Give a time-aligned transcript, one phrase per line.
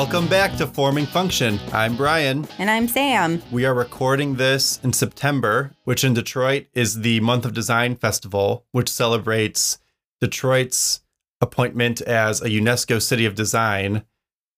[0.00, 1.60] Welcome back to Forming Function.
[1.74, 2.48] I'm Brian.
[2.56, 3.42] And I'm Sam.
[3.52, 8.64] We are recording this in September, which in Detroit is the Month of Design Festival,
[8.72, 9.78] which celebrates
[10.18, 11.02] Detroit's
[11.42, 14.04] appointment as a UNESCO City of Design,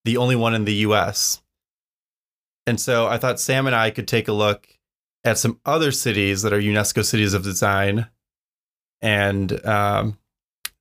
[0.05, 1.43] the only one in the US.
[2.65, 4.69] And so I thought Sam and I could take a look
[5.25, 8.07] at some other cities that are UNESCO Cities of Design
[9.01, 10.19] and um,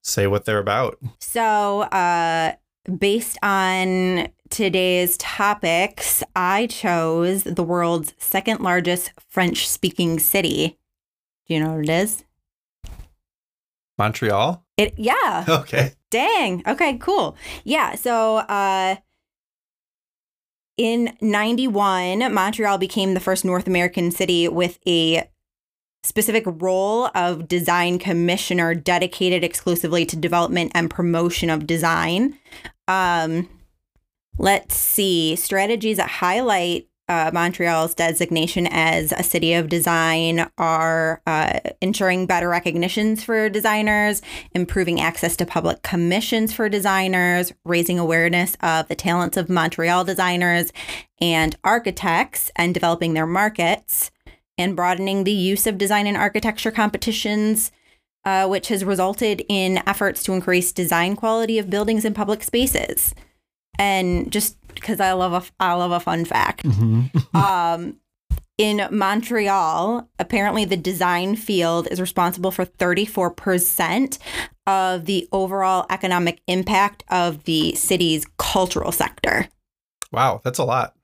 [0.03, 0.99] say what they're about.
[1.17, 2.53] So, uh,
[2.99, 10.77] based on today's topics, I chose the world's second largest French speaking city.
[11.47, 12.23] Do you know what it is?
[13.97, 14.63] Montreal?
[14.77, 15.45] It yeah.
[15.49, 15.93] Okay.
[16.09, 16.63] Dang.
[16.67, 17.35] Okay, cool.
[17.63, 18.95] Yeah, so uh
[20.77, 25.29] in 91, Montreal became the first North American city with a
[26.03, 32.37] specific role of design commissioner dedicated exclusively to development and promotion of design.
[32.87, 33.47] Um,
[34.41, 41.59] let's see strategies that highlight uh, Montreal's designation as a city of design are uh,
[41.81, 44.21] ensuring better recognitions for designers,
[44.53, 50.71] improving access to public commissions for designers, raising awareness of the talents of Montreal designers
[51.19, 54.09] and architects, and developing their markets,
[54.57, 57.71] and broadening the use of design and architecture competitions.
[58.23, 63.15] Uh, which has resulted in efforts to increase design quality of buildings and public spaces.
[63.81, 66.63] And just because I love a I love a fun fact.
[66.63, 67.35] Mm-hmm.
[67.37, 67.97] um,
[68.59, 74.19] in Montreal, apparently the design field is responsible for 34%
[74.67, 79.47] of the overall economic impact of the city's cultural sector.
[80.11, 80.95] Wow, that's a lot.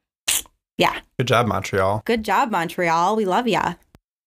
[0.77, 0.99] Yeah.
[1.17, 2.03] Good job, Montreal.
[2.05, 3.15] Good job, Montreal.
[3.15, 3.73] We love ya.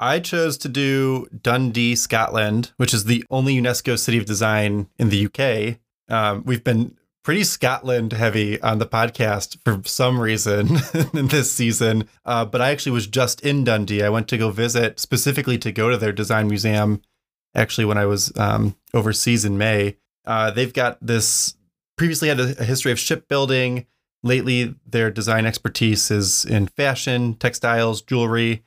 [0.00, 5.10] I chose to do Dundee, Scotland, which is the only UNESCO City of Design in
[5.10, 5.78] the UK.
[6.08, 10.78] Um, we've been pretty Scotland heavy on the podcast for some reason
[11.14, 12.08] in this season.
[12.24, 14.02] Uh, but I actually was just in Dundee.
[14.02, 17.02] I went to go visit specifically to go to their design museum.
[17.54, 21.54] Actually, when I was um, overseas in May, uh, they've got this
[21.96, 23.86] previously had a, a history of shipbuilding.
[24.22, 28.62] Lately, their design expertise is in fashion, textiles, jewelry.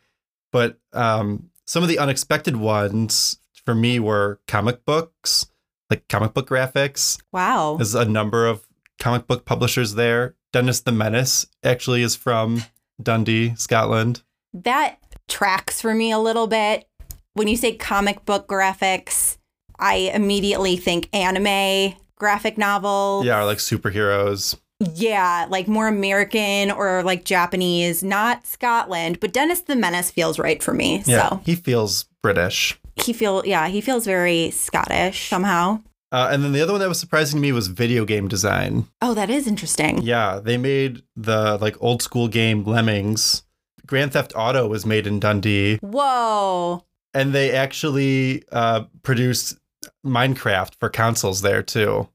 [0.51, 5.47] But um, some of the unexpected ones for me were comic books
[5.93, 7.21] like comic book graphics.
[7.31, 7.75] Wow.
[7.77, 8.67] There's a number of
[8.99, 10.35] comic book publishers there.
[10.51, 12.63] Dennis the Menace actually is from
[13.01, 14.23] Dundee, Scotland.
[14.53, 16.87] That tracks for me a little bit.
[17.33, 19.37] When you say comic book graphics,
[19.79, 23.21] I immediately think anime, graphic novel.
[23.23, 24.57] Yeah, or like superheroes.
[24.95, 30.61] Yeah, like more American or like Japanese, not Scotland, but Dennis the Menace feels right
[30.61, 31.03] for me.
[31.05, 32.79] Yeah, so he feels British.
[32.95, 35.81] He feel yeah, he feels very Scottish somehow.
[36.11, 38.85] Uh, and then the other one that was surprising to me was video game design.
[39.01, 39.99] Oh, that is interesting.
[40.03, 43.43] Yeah, they made the like old school game Lemmings.
[43.87, 46.85] Grand Theft Auto was made in Dundee, Whoa.
[47.13, 49.57] and they actually uh, produced
[50.05, 52.07] Minecraft for consoles there too.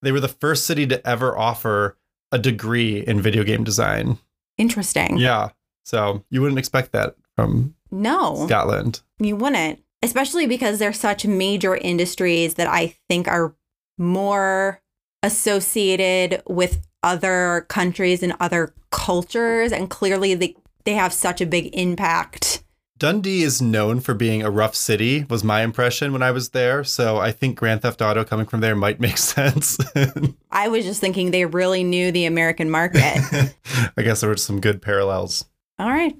[0.00, 1.96] They were the first city to ever offer
[2.32, 4.18] a degree in video game design.
[4.58, 5.18] Interesting.
[5.18, 5.50] Yeah,
[5.84, 9.02] so you wouldn't expect that from No, Scotland.
[9.20, 9.80] you wouldn't.
[10.02, 13.54] Especially because they're such major industries that I think are
[13.98, 14.82] more
[15.22, 19.70] associated with other countries and other cultures.
[19.70, 22.64] And clearly they, they have such a big impact.
[22.98, 26.84] Dundee is known for being a rough city, was my impression when I was there.
[26.84, 29.76] So I think Grand Theft Auto coming from there might make sense.
[30.50, 33.00] I was just thinking they really knew the American market.
[33.96, 35.44] I guess there were some good parallels.
[35.78, 36.16] All right.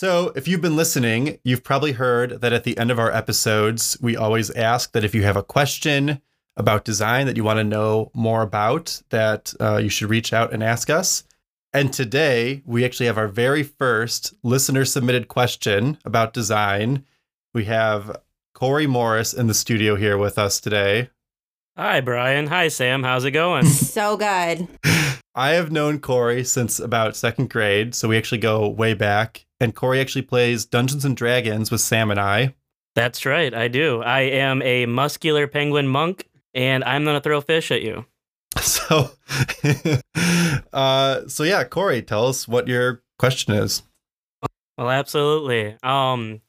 [0.00, 3.98] So, if you've been listening, you've probably heard that at the end of our episodes,
[4.00, 6.22] we always ask that if you have a question
[6.56, 10.52] about design that you want to know more about, that uh, you should reach out
[10.52, 11.24] and ask us.
[11.72, 17.04] And today, we actually have our very first listener submitted question about design.
[17.52, 18.20] We have
[18.54, 21.10] Korey Morris in the studio here with us today.
[21.76, 22.46] Hi, Brian.
[22.46, 23.02] Hi, Sam.
[23.02, 23.66] How's it going?
[23.66, 24.68] So good.
[25.34, 29.44] I have known Korey since about second grade, so we actually go way back.
[29.60, 32.54] And Korey actually plays Dungeons and Dragons with Sam and I.
[32.94, 33.52] That's right.
[33.52, 34.02] I do.
[34.02, 38.06] I am a muscular penguin monk, and I'm to throw fish at you.
[38.60, 39.10] So,
[40.72, 43.82] uh, so yeah, Korey, tell us what your question is.
[44.76, 45.76] Well, absolutely.
[45.82, 46.40] Um,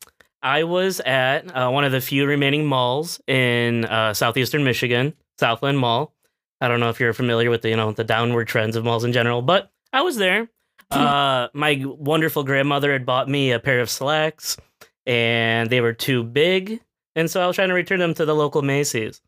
[0.42, 5.78] I was at uh, one of the few remaining malls in uh, southeastern Michigan, Southland
[5.80, 6.14] Mall.
[6.62, 9.04] I don't know if you're familiar with the you know the downward trends of malls
[9.04, 10.50] in general, but I was there.
[10.92, 14.58] Uh, my wonderful grandmother had bought me a pair of slacks,
[15.06, 16.82] and they were too big,
[17.16, 19.22] and so I was trying to return them to the local Macy's.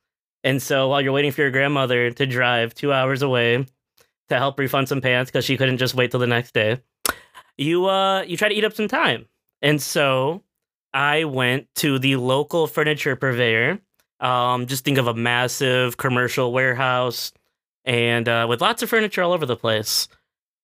[0.43, 3.65] And so while you're waiting for your grandmother to drive two hours away
[4.29, 6.81] to help refund some pants because she couldn't just wait till the next day,
[7.57, 9.27] you uh you try to eat up some time.
[9.61, 10.43] And so
[10.93, 13.79] I went to the local furniture purveyor.
[14.19, 17.33] Um, just think of a massive commercial warehouse
[17.85, 20.07] and uh, with lots of furniture all over the place.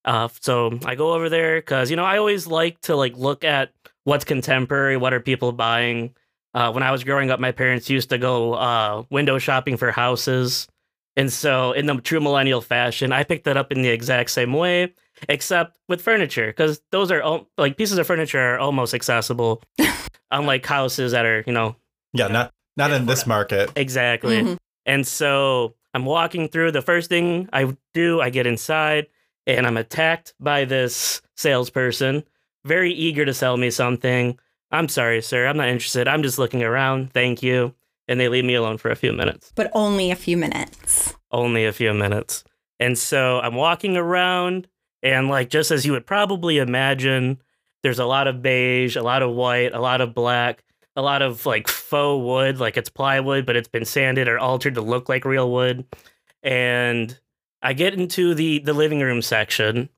[0.07, 3.43] Uh, so I go over there because you know I always like to like look
[3.43, 3.71] at
[4.05, 6.15] what's contemporary, what are people buying.
[6.53, 9.91] Uh, when I was growing up, my parents used to go uh, window shopping for
[9.91, 10.67] houses,
[11.17, 14.53] and so in the true millennial fashion, I picked that up in the exact same
[14.53, 14.93] way,
[15.29, 19.61] except with furniture because those are al- like pieces of furniture are almost accessible,
[20.31, 21.75] unlike houses that are you know
[22.13, 23.69] Yeah, not not in this market.
[23.75, 24.41] exactly.
[24.41, 24.57] Mhm.
[24.85, 26.71] And so I'm walking through.
[26.71, 29.07] The first thing I do, I get inside
[29.47, 32.23] and I'm attacked by this salesperson,
[32.65, 34.37] very eager to sell me something.
[34.69, 35.47] I'm sorry, sir.
[35.47, 36.07] I'm not interested.
[36.07, 37.13] I'm just looking around.
[37.13, 37.73] Thank you.
[38.07, 41.15] And they leave me alone for a few minutes, But only a few minutes.
[41.31, 42.43] only a few minutes.
[42.79, 44.67] And so I'm walking around,
[45.01, 47.41] and like just as you would probably imagine,
[47.83, 50.63] there's a lot of beige, a lot of white, a lot of black,
[50.95, 54.75] a lot of like faux wood, like it's plywood, but it's been sanded or altered
[54.75, 55.85] to look like real wood.
[56.43, 57.17] And
[57.61, 59.89] I get into the the living room section,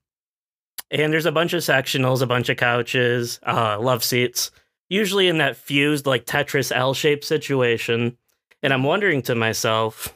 [0.92, 4.52] and there's a bunch of sectionals, a bunch of couches, uh, love seats,
[4.90, 8.18] usually in that fused like Tetris L-shaped situation.
[8.62, 10.14] And I'm wondering to myself,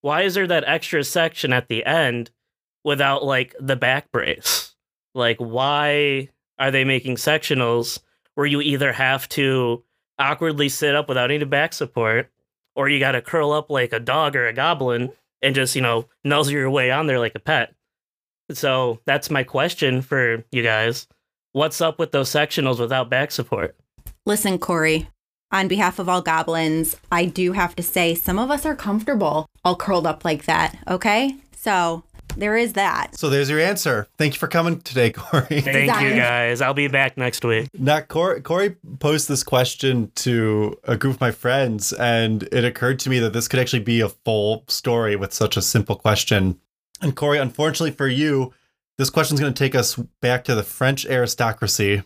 [0.00, 2.30] why is there that extra section at the end
[2.84, 4.74] without like the back brace?
[5.14, 8.00] Like, why are they making sectionals
[8.34, 9.82] where you either have to
[10.18, 12.30] awkwardly sit up without any back support,
[12.74, 15.10] or you got to curl up like a dog or a goblin
[15.42, 17.74] and just, you know, nuzzle your way on there like a pet?
[18.52, 21.06] So that's my question for you guys.
[21.52, 23.76] What's up with those sectionals without back support?
[24.26, 25.08] Listen, Korey,
[25.50, 29.46] on behalf of all goblins, I do have to say some of us are comfortable
[29.64, 31.36] all curled up like that, okay?
[31.56, 32.04] So
[32.36, 33.16] there is that.
[33.16, 34.06] So there's your answer.
[34.16, 35.62] Thank you for coming today, Korey.
[35.62, 36.60] Thank you guys.
[36.60, 37.68] I'll be back next week.
[37.74, 38.42] Now, Korey.
[38.42, 43.18] Korey posed this question to a group of my friends, and it occurred to me
[43.20, 46.60] that this could actually be a full story with such a simple question.
[47.00, 48.52] And Korey, unfortunately for you,
[48.96, 52.02] this question is going to take us back to the French aristocracy,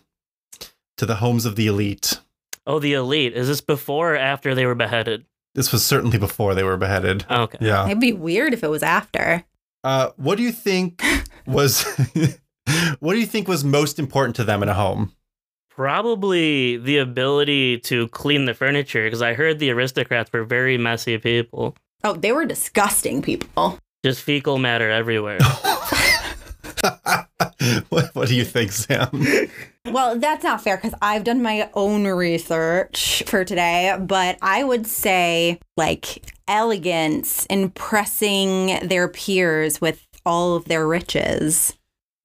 [0.97, 2.19] to the homes of the elite.
[2.65, 3.33] Oh, the elite.
[3.33, 5.25] Is this before or after they were beheaded?
[5.55, 7.25] This was certainly before they were beheaded.
[7.29, 7.57] Oh, okay.
[7.61, 7.85] Yeah.
[7.85, 9.43] It'd be weird if it was after.
[9.83, 11.03] Uh, what do you think
[11.45, 11.83] was?
[12.99, 15.11] what do you think was most important to them in a home?
[15.69, 21.17] Probably the ability to clean the furniture because I heard the aristocrats were very messy
[21.17, 21.75] people.
[22.03, 23.79] Oh, they were disgusting people.
[24.05, 25.39] Just fecal matter everywhere.
[27.89, 29.25] what, what do you think, Sam?
[29.85, 34.85] Well, that's not fair because I've done my own research for today, but I would
[34.85, 41.73] say like elegance, impressing their peers with all of their riches.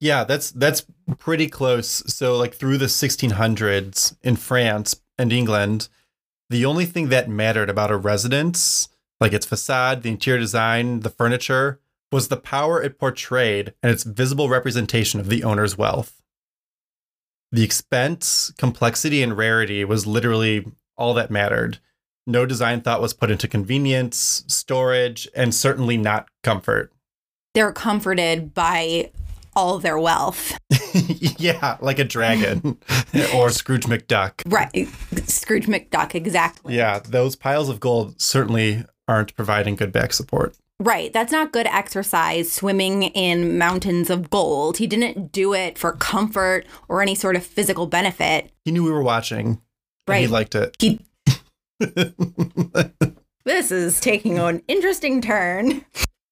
[0.00, 0.84] Yeah, that's that's
[1.18, 1.88] pretty close.
[2.12, 5.88] So like through the 1600s in France and England,
[6.50, 8.88] the only thing that mattered about a residence,
[9.20, 11.80] like its facade, the interior design, the furniture,
[12.12, 16.22] was the power it portrayed and its visible representation of the owner's wealth.
[17.50, 21.78] The expense, complexity, and rarity was literally all that mattered.
[22.28, 26.92] No design thought was put into convenience, storage, and certainly not comfort.
[27.54, 29.12] They're comforted by
[29.56, 30.58] all their wealth.
[31.38, 32.78] yeah, like a dragon
[33.34, 34.42] or Scrooge McDuck.
[34.44, 34.86] Right.
[35.26, 36.76] Scrooge McDuck, exactly.
[36.76, 40.54] Yeah, those piles of gold certainly aren't providing good back support.
[40.78, 41.10] Right.
[41.14, 44.76] That's not good exercise, swimming in mountains of gold.
[44.76, 48.52] He didn't do it for comfort or any sort of physical benefit.
[48.66, 49.62] He knew we were watching.
[50.06, 50.76] And he liked it.
[50.78, 51.00] He-
[53.44, 55.82] This is taking an interesting turn.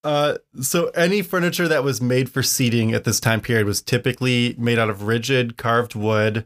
[0.05, 4.55] uh, so any furniture that was made for seating at this time period was typically
[4.59, 6.45] made out of rigid carved wood,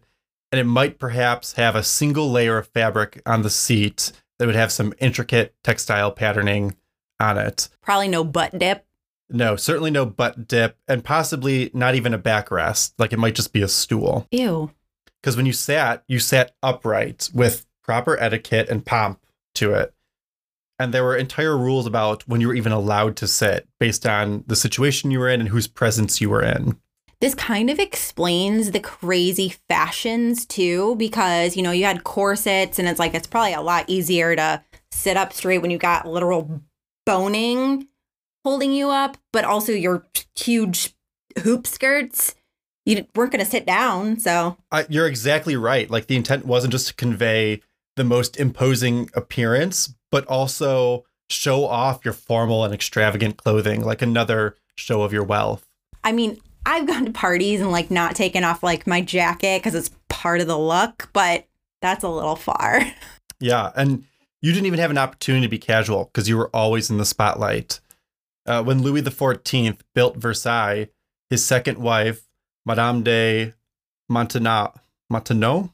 [0.52, 4.54] and it might perhaps have a single layer of fabric on the seat that would
[4.54, 6.76] have some intricate textile patterning
[7.18, 7.68] on it.
[7.82, 8.86] Probably no butt dip.
[9.28, 12.92] No, certainly no butt dip, and possibly not even a backrest.
[12.96, 14.28] Like it might just be a stool.
[14.30, 14.70] Ew.
[15.20, 19.20] because when you sat, you sat upright with proper etiquette and pomp
[19.56, 19.94] to it.
[20.78, 24.44] And there were entire rules about when you were even allowed to sit based on
[24.46, 26.78] the situation you were in and whose presence you were in.
[27.20, 32.88] This kind of explains the crazy fashions too, because you know, you had corsets and
[32.88, 36.62] it's like it's probably a lot easier to sit up straight when you got literal
[37.04, 37.86] boning
[38.44, 40.94] holding you up, but also your huge
[41.42, 42.34] hoop skirts.
[42.86, 45.90] You weren't going to sit down, so I, you're exactly right.
[45.90, 47.60] Like the intent wasn't just to convey
[48.00, 54.56] the most imposing appearance, but also show off your formal and extravagant clothing, like another
[54.74, 55.66] show of your wealth.
[56.02, 59.74] I mean, I've gone to parties and like not taken off like my jacket because
[59.74, 61.46] it's part of the look, but
[61.82, 62.80] that's a little far.
[63.42, 64.04] Yeah, and
[64.42, 67.06] you didn't even have an opportunity to be casual because you were always in the
[67.06, 67.80] spotlight.
[68.44, 70.88] Uh, when Louis XIV built Versailles,
[71.30, 72.28] his second wife,
[72.66, 73.54] Madame de
[74.12, 74.78] Montenau,
[75.10, 75.72] Montenau?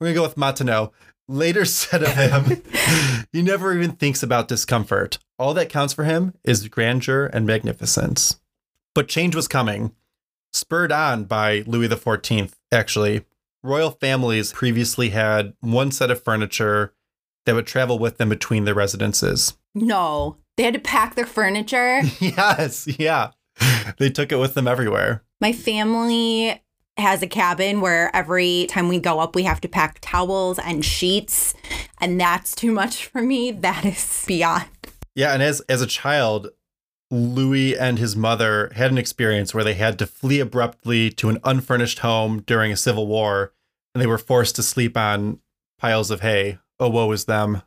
[0.00, 0.90] We're going to go with Montenau,
[1.28, 2.62] later said of him,
[3.32, 5.18] he never even thinks about discomfort.
[5.38, 8.40] All that counts for him is grandeur and magnificence.
[8.94, 9.92] But change was coming,
[10.52, 13.24] spurred on by Louis XIV, actually.
[13.62, 16.94] Royal families previously had one set of furniture
[17.46, 19.56] that would travel with them between their residences.
[19.74, 22.00] No, they had to pack their furniture.
[22.20, 23.30] yes, yeah.
[23.98, 25.22] They took it with them everywhere.
[25.40, 26.62] My family
[26.98, 30.84] has a cabin where every time we go up, we have to pack towels and
[30.84, 31.54] sheets,
[32.00, 33.50] and that's too much for me.
[33.50, 34.66] That is beyond.
[35.14, 36.48] Yeah, and as as a child,
[37.10, 41.38] Louis and his mother had an experience where they had to flee abruptly to an
[41.44, 43.52] unfurnished home during a civil war,
[43.94, 45.40] and they were forced to sleep on
[45.78, 46.58] piles of hay.
[46.80, 47.62] Oh, woe is them.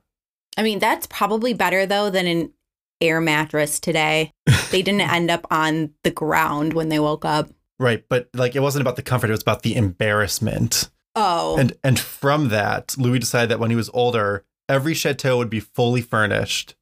[0.58, 2.54] I mean, that's probably better though than an
[3.00, 4.32] air mattress today.
[4.72, 7.50] they didn't end up on the ground when they woke up.
[7.82, 10.92] Right, but like it wasn't about the comfort, it was about the embarrassment.
[11.16, 11.58] Oh.
[11.58, 15.60] And and from that, Louis decided that when he was older, every chateau would be
[15.60, 16.76] fully furnished,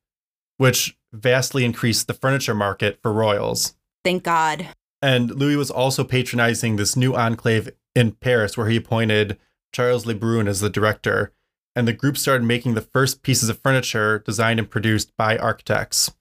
[0.58, 3.75] which vastly increased the furniture market for royals.
[4.03, 4.68] Thank God.
[5.01, 9.39] And Louis was also patronizing this new enclave in Paris where he appointed
[9.74, 11.32] Charles Le Brun as the director.
[11.77, 16.12] And the group started making the first pieces of furniture designed and produced by architects.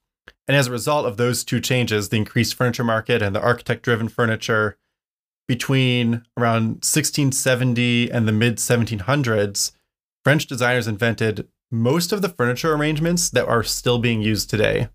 [0.49, 3.83] And as a result of those two changes, the increased furniture market and the architect
[3.83, 4.79] driven furniture,
[5.49, 9.73] between around 1670 and the mid 1700s,
[10.23, 14.89] French designers invented most of the furniture arrangements that are still being used today.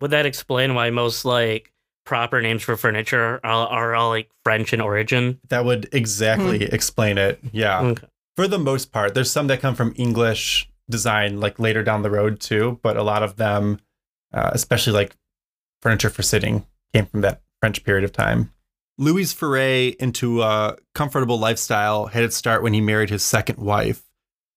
[0.00, 1.72] Would that explain why most like
[2.04, 5.40] proper names for furniture are, are all like French in origin?
[5.48, 6.74] That would exactly hmm.
[6.74, 7.40] explain it.
[7.52, 7.80] Yeah.
[7.80, 8.06] Okay.
[8.36, 12.10] For the most part, there's some that come from English design like later down the
[12.10, 13.78] road too, but a lot of them,
[14.32, 15.16] uh, especially like
[15.80, 18.52] furniture for sitting, came from that French period of time.
[18.98, 24.02] Louis' foray into a comfortable lifestyle had its start when he married his second wife.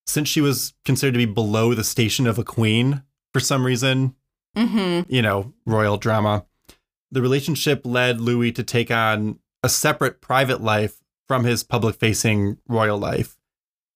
[0.08, 3.03] Since she was considered to be below the station of a queen
[3.34, 4.15] for some reason,
[4.55, 5.13] Mm-hmm.
[5.13, 6.46] you know, royal drama,
[7.12, 12.58] the relationship led Louis to take on a separate private life from his public facing
[12.67, 13.36] royal life.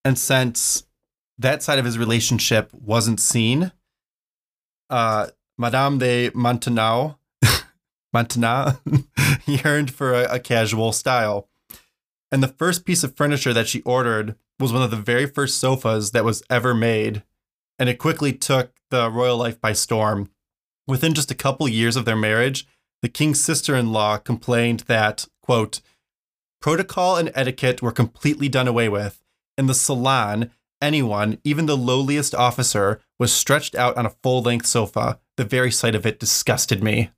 [0.04, 0.86] And since
[1.38, 3.72] that side of his relationship wasn't seen,
[4.90, 5.28] uh,
[5.60, 7.18] Madame de Montenau,
[8.16, 8.80] Montenau
[9.46, 11.50] yearned for a, a casual style.
[12.32, 15.58] And the first piece of furniture that she ordered was one of the very first
[15.58, 17.24] sofas that was ever made.
[17.78, 20.30] And it quickly took the royal life by storm.
[20.88, 22.66] Within just a couple years of their marriage,
[23.02, 25.82] the king's sister in law complained that, quote,
[26.62, 29.22] protocol and etiquette were completely done away with.
[29.58, 30.52] In the salon,
[30.82, 35.20] anyone, even the lowliest officer, was stretched out on a full length sofa.
[35.38, 37.12] The very sight of it disgusted me.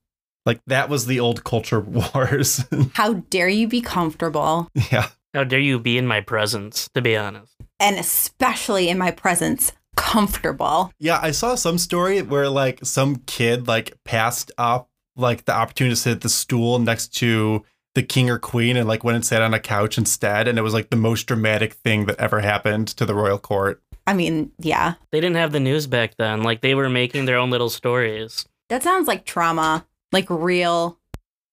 [0.45, 1.79] Like, that was the old culture
[2.13, 2.65] wars.
[2.93, 4.69] How dare you be comfortable?
[4.91, 5.09] yeah.
[5.33, 7.53] How dare you be in my presence, to be honest.
[7.79, 10.91] And especially in my presence, comfortable.
[10.99, 15.93] Yeah, I saw some story where like some kid like passed up like the opportunity
[15.93, 17.63] to sit at the stool next to
[17.95, 20.61] the king or queen and like went and sat on a couch instead and it
[20.61, 23.81] was like the most dramatic thing that ever happened to the royal court.
[24.11, 24.95] I mean, yeah.
[25.13, 26.43] They didn't have the news back then.
[26.43, 28.45] Like they were making their own little stories.
[28.67, 30.99] That sounds like trauma, like real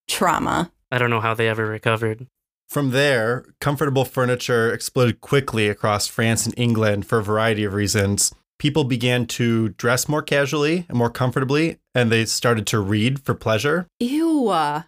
[0.09, 0.69] trauma.
[0.91, 2.27] I don't know how they ever recovered.
[2.67, 8.35] From there, comfortable furniture exploded quickly across France and England for a variety of reasons.
[8.57, 13.35] People began to dress more casually and more comfortably, and they started to read for
[13.35, 13.87] pleasure.
[14.01, 14.51] Ew.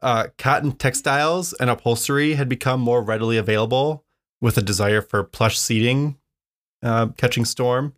[0.00, 4.02] Uh, cotton textiles and upholstery had become more readily available
[4.42, 6.18] with a desire for plush seating
[6.82, 7.94] uh, catching storm.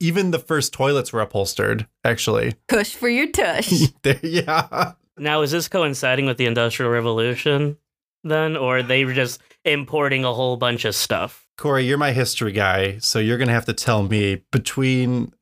[0.00, 2.54] Even the first toilets were upholstered, actually.
[2.68, 3.70] Push for your tush.
[4.02, 4.92] There- yeah.
[5.16, 7.76] Now, is this coinciding with the Industrial Revolution
[8.24, 11.46] then, or they were just importing a whole bunch of stuff?
[11.58, 15.32] Korey, you're my history guy, so you're going to have to tell me between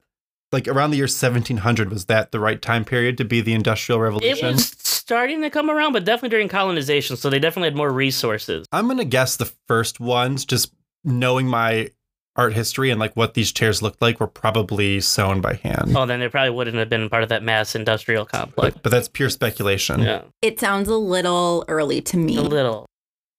[0.52, 4.00] like around the year 1700 was that the right time period to be the industrial
[4.00, 4.52] It revolution?
[4.54, 4.70] was
[5.10, 8.64] starting to come around, but definitely during colonization, so they definitely had more resources.
[8.70, 11.90] I'm going to guess the first ones just knowing my
[12.36, 15.96] art history and like what these chairs looked like were probably sewn by hand.
[15.96, 18.74] Oh, then they probably wouldn't have been part of that mass industrial complex.
[18.74, 20.00] But, but that's pure speculation.
[20.02, 22.36] Yeah, it sounds a little early to me.
[22.36, 22.86] a little.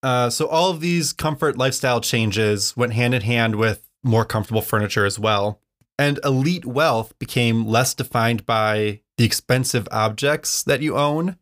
[0.03, 4.61] Uh, so all of these comfort lifestyle changes went hand in hand with more comfortable
[4.61, 5.61] furniture as well.
[5.97, 11.37] And elite wealth became less defined by the expensive objects that you own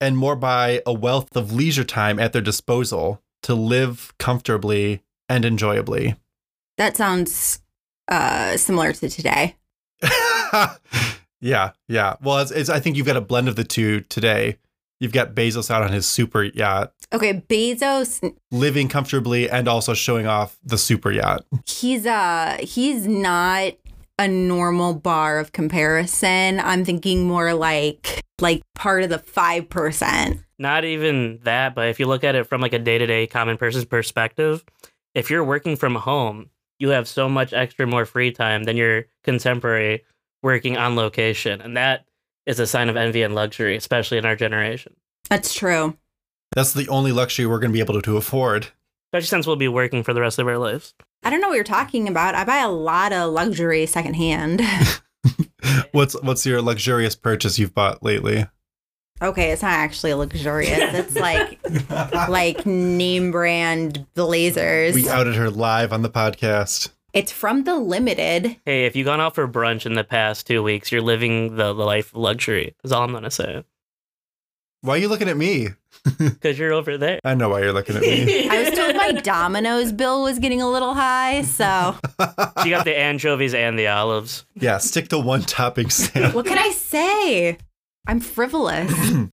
[0.00, 5.44] and more by a wealth of leisure time at their disposal to live comfortably and
[5.44, 6.16] enjoyably.
[6.76, 7.60] That sounds
[8.08, 9.56] uh, similar to today.
[11.40, 12.16] yeah, yeah.
[12.22, 14.58] Well, it's, it's, I think you've got a blend of the two today.
[15.00, 20.26] You've got Bezos out on his super yacht, Okay, Bezos, living comfortably and also showing
[20.26, 21.44] off the super yacht.
[21.66, 23.74] he's uh he's not
[24.18, 26.60] a normal bar of comparison.
[26.60, 30.44] I'm thinking more like like part of the 5%.
[30.58, 33.26] Not even that, but if you look at it from like a day to day
[33.26, 34.64] common person's perspective,
[35.14, 39.06] if you're working from home, you have so much extra more free time than your
[39.24, 40.04] contemporary
[40.42, 41.60] working on location.
[41.60, 42.04] And that
[42.46, 44.94] is a sign of envy and luxury, especially in our generation.
[45.28, 45.96] That's true.
[46.54, 48.68] That's the only luxury we're going to be able to afford.
[49.08, 50.94] Especially since we'll be working for the rest of our lives.
[51.22, 52.34] I don't know what you're talking about.
[52.34, 54.62] I buy a lot of luxury secondhand.
[55.92, 58.46] What's what's your luxurious purchase you've bought lately?
[59.20, 60.94] okay, it's not actually luxurious.
[60.94, 61.58] It's like
[62.28, 64.94] like name brand blazers.
[64.94, 66.90] we outed her live on the podcast.
[67.12, 68.56] It's from the limited.
[68.64, 71.72] Hey, if you've gone out for brunch in the past two weeks, you're living the,
[71.72, 73.64] the life of luxury, is all I'm going to say.
[74.82, 75.68] Why are you looking at me?
[76.18, 77.18] Because you're over there.
[77.24, 78.48] I know why you're looking at me.
[78.50, 81.96] I was told my Domino's bill was getting a little high, so
[82.62, 84.44] She got the anchovies and the olives.
[84.54, 86.32] yeah, stick to one topping Sam.
[86.34, 87.58] what can I say?
[88.06, 88.92] I'm frivolous.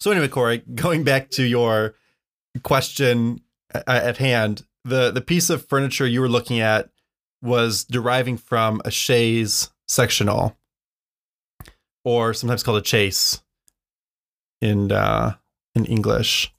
[0.00, 1.94] So anyway, Korey, going back to your
[2.62, 3.40] question
[3.74, 6.90] uh, at hand, the the piece of furniture you were looking at
[7.42, 10.56] was deriving from a chaise sectional,
[12.04, 13.42] or sometimes called a chase
[14.60, 15.34] in uh,
[15.74, 16.52] in English.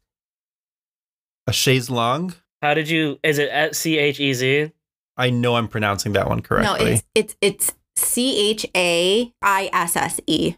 [1.48, 2.36] A chaise longue.
[2.62, 3.20] How did you?
[3.24, 4.72] Is it at C H E Z?
[5.18, 6.92] I know I'm pronouncing that one no, correctly.
[6.94, 10.56] it's it's it's C H A I S S E.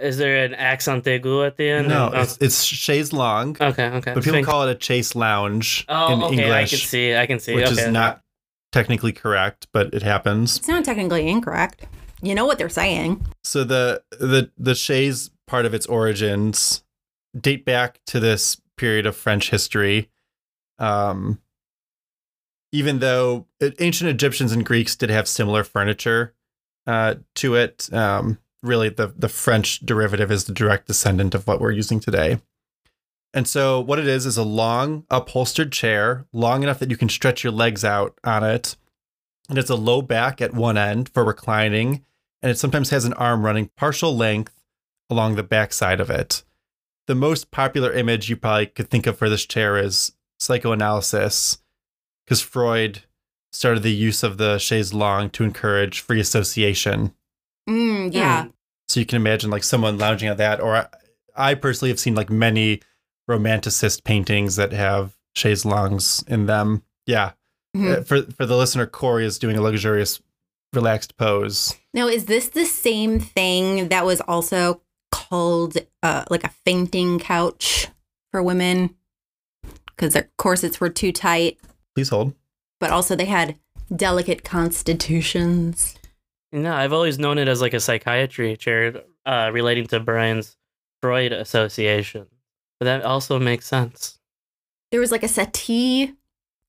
[0.00, 1.88] Is there an accent aigu at the end?
[1.88, 4.12] no, Oh, it's, it's chaise longue, okay, okay.
[4.12, 6.20] but people Think- call it a chase lounge in English.
[6.20, 6.52] Oh, in okay.
[6.52, 7.14] I can see.
[7.14, 7.54] I can see.
[7.54, 7.82] which okay.
[7.82, 8.20] is not
[8.72, 10.56] technically correct, but it happens.
[10.56, 11.86] It's not technically incorrect.
[12.22, 13.24] You know what they're saying.
[13.44, 16.82] So the the the chaise part of its origins
[17.38, 20.10] date back to this period of French history.
[20.78, 21.40] Um,
[22.72, 23.46] even though
[23.78, 26.34] ancient Egyptians and Greeks did have similar furniture
[26.86, 31.60] uh, to it, um, really the the French derivative is the direct descendant of what
[31.60, 32.40] we're using today.
[33.32, 37.08] And so what it is is a long upholstered chair, long enough that you can
[37.08, 38.76] stretch your legs out on it.
[39.48, 42.04] And it's a low back at one end for reclining
[42.44, 44.52] and it sometimes has an arm running partial length
[45.10, 46.42] along the backside of it.
[47.06, 51.58] The most popular image you probably could think of for this chair is psychoanalysis,
[52.24, 53.02] because Freud
[53.52, 57.14] started the use of the chaise longue to encourage free association.
[57.68, 58.46] Mm, yeah.
[58.88, 60.86] So you can imagine like someone lounging on that, or I,
[61.36, 62.80] I personally have seen like many
[63.30, 66.82] romanticist paintings that have chaise longues in them.
[67.06, 67.32] Yeah,
[67.76, 67.98] Mhm.
[67.98, 70.22] Uh, for for the listener, Korey is doing a luxurious,
[70.72, 71.74] relaxed pose.
[71.92, 74.80] Now, is this the same thing that was also
[75.28, 77.88] called uh, like a fainting couch
[78.30, 78.94] for women?
[79.86, 81.58] Because their corsets were too tight,
[81.94, 82.34] Please hold.
[82.80, 83.56] but also they had
[83.94, 85.94] delicate constitutions.
[86.52, 90.56] No, I've always known it as like a psychiatry chair uh, relating to Brian's
[91.02, 92.26] Freud association.
[92.80, 94.18] But that also makes sense.
[94.90, 96.14] There was like a settee,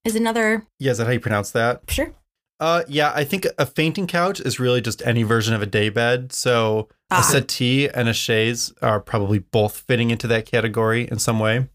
[0.04, 0.66] is another.
[0.80, 1.82] Yeah, is that how you pronounce that?
[1.90, 2.12] Sure.
[2.60, 6.32] Uh, yeah, I think a fainting couch is really just any version of a daybed.
[6.32, 7.22] So a Ah.
[7.22, 11.68] settee and a chaise are probably both fitting into that category in some way.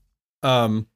[0.42, 0.86] Um,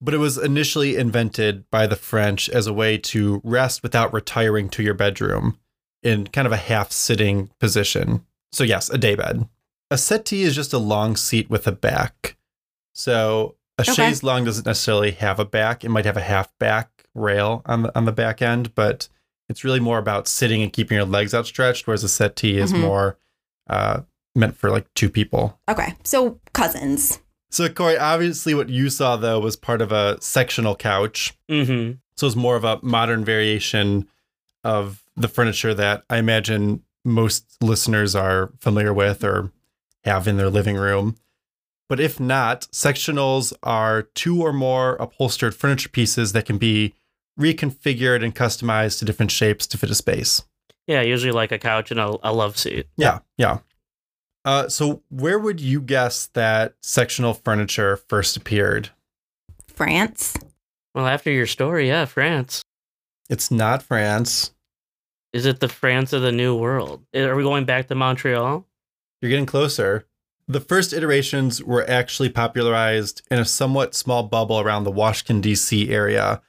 [0.00, 4.68] but it was initially invented by the French as a way to rest without retiring
[4.70, 5.58] to your bedroom
[6.02, 8.24] in kind of a half sitting position.
[8.52, 9.48] So, yes, a daybed.
[9.90, 12.36] A settee is just a long seat with a back.
[12.94, 13.92] So, a Okay.
[13.92, 15.84] chaise longue doesn't necessarily have a back.
[15.84, 19.08] It might have a half back rail on the on the back end, but
[19.48, 22.80] it's really more about sitting and keeping your legs outstretched, whereas a settee is Mhm.
[22.80, 23.18] more
[23.68, 24.02] uh,
[24.34, 25.58] meant for like two people.
[25.68, 25.94] Okay.
[26.04, 27.18] So cousins.
[27.50, 31.34] So, Korey, obviously, what you saw though was part of a sectional couch.
[31.50, 31.92] Mm-hmm.
[32.16, 34.08] So it's more of a modern variation
[34.64, 39.52] of the furniture that I imagine most listeners are familiar with or
[40.04, 41.16] have in their living room.
[41.88, 46.94] But if not, sectionals are two or more upholstered furniture pieces that can be
[47.38, 50.42] reconfigured and customized to different shapes to fit a space.
[50.86, 52.86] Yeah, usually like a couch and a, a love seat.
[52.96, 53.58] Yeah, yeah.
[54.44, 58.90] Uh, so where would you guess that sectional furniture first appeared?
[59.66, 60.36] France.
[60.94, 62.62] Well, after your story, yeah, France.
[63.28, 64.52] It's not France.
[65.32, 67.04] Is it the France of the New World?
[67.14, 68.64] Are we going back to Montreal?
[69.20, 70.06] You're getting closer.
[70.48, 75.90] The first iterations were actually popularized in a somewhat small bubble around the Washington, D.C.
[75.90, 76.40] area.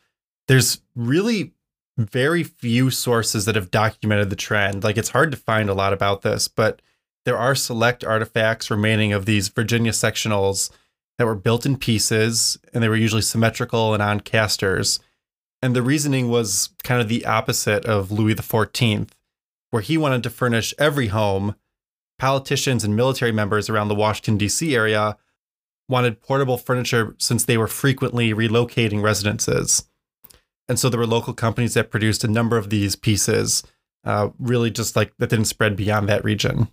[0.47, 1.53] There's really
[1.97, 4.83] very few sources that have documented the trend.
[4.83, 6.81] Like, it's hard to find a lot about this, but
[7.25, 10.69] there are select artifacts remaining of these Virginia sectionals
[11.17, 14.99] that were built in pieces and they were usually symmetrical and on casters.
[15.61, 19.09] And the reasoning was kind of the opposite of Louis XIV,
[19.71, 21.55] where he wanted to furnish every home.
[22.19, 24.75] Politicians and military members around the Washington, D.C.
[24.75, 25.17] area
[25.89, 29.87] wanted portable furniture since they were frequently relocating residences.
[30.69, 33.63] And so there were local companies that produced a number of these pieces,
[34.03, 36.67] uh, really just like that didn't spread beyond that region.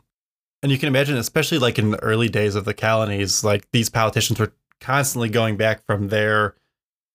[0.63, 3.91] And you can imagine, especially like in the early days of the colonies, like these
[3.91, 6.55] politicians were constantly going back from their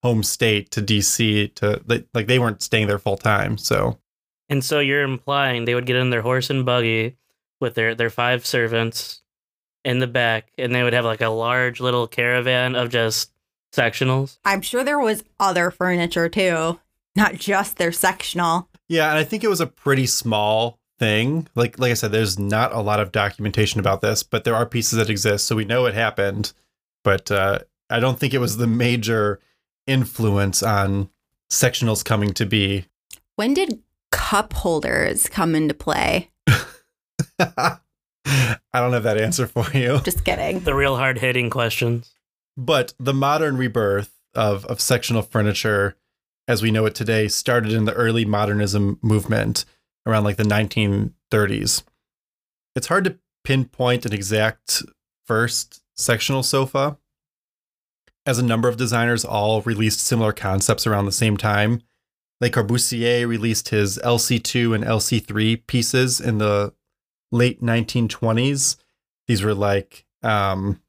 [0.04, 1.82] home state to DC to
[2.14, 3.58] like they weren't staying there full time.
[3.58, 4.00] So,
[4.50, 7.18] and so you're implying they would get in their horse and buggy
[7.60, 9.22] with their their five servants
[9.84, 13.32] in the back, and they would have like a large little caravan of just
[13.74, 14.40] sectionals.
[14.46, 16.80] I'm sure there was other furniture too,
[17.16, 18.70] not just their sectional.
[18.88, 21.48] Yeah, and I think it was a pretty small thing.
[21.56, 24.66] Like like I said, there's not a lot of documentation about this, but there are
[24.66, 26.54] pieces that exist, so we know it happened.
[27.04, 29.40] But uh, I don't think it was the major
[29.88, 31.10] influence on
[31.52, 32.86] sectionals coming to be.
[33.36, 36.30] When did cup holders come into play?
[37.40, 37.80] I
[38.74, 40.02] don't have that answer for you.
[40.04, 40.60] Just kidding.
[40.60, 42.14] The real hard hitting questions.
[42.60, 45.96] But the modern rebirth of, of sectional furniture
[46.46, 49.64] as we know it today started in the early modernism movement
[50.06, 51.84] around like the 1930s.
[52.76, 54.84] It's hard to pinpoint an exact
[55.26, 56.98] first sectional sofa,
[58.26, 61.82] as a number of designers all released similar concepts around the same time.
[62.42, 66.74] Le Corbusier released his LC2 and LC3 pieces in the
[67.32, 68.76] late 1920s.
[69.28, 70.82] These were like, um,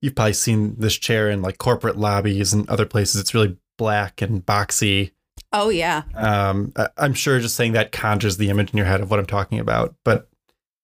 [0.00, 3.20] you've probably seen this chair in like corporate lobbies and other places.
[3.20, 5.12] It's really black and boxy.
[5.52, 6.02] Oh yeah.
[6.14, 9.26] Um, I'm sure just saying that conjures the image in your head of what I'm
[9.26, 9.94] talking about.
[10.04, 10.28] But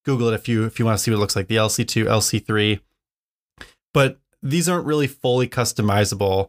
[0.04, 1.48] Google it if you if you want to see what it looks like.
[1.48, 2.80] The LC2, LC3.
[3.94, 6.48] But these aren't really fully customizable.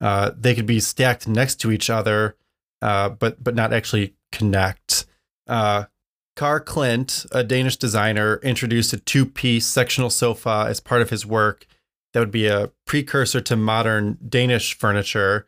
[0.00, 2.36] Uh, they could be stacked next to each other,
[2.82, 5.06] uh, but but not actually connect.
[5.46, 5.84] Uh,
[6.36, 11.66] Carl Klint, a Danish designer, introduced a two-piece sectional sofa as part of his work
[12.12, 15.46] that would be a precursor to modern Danish furniture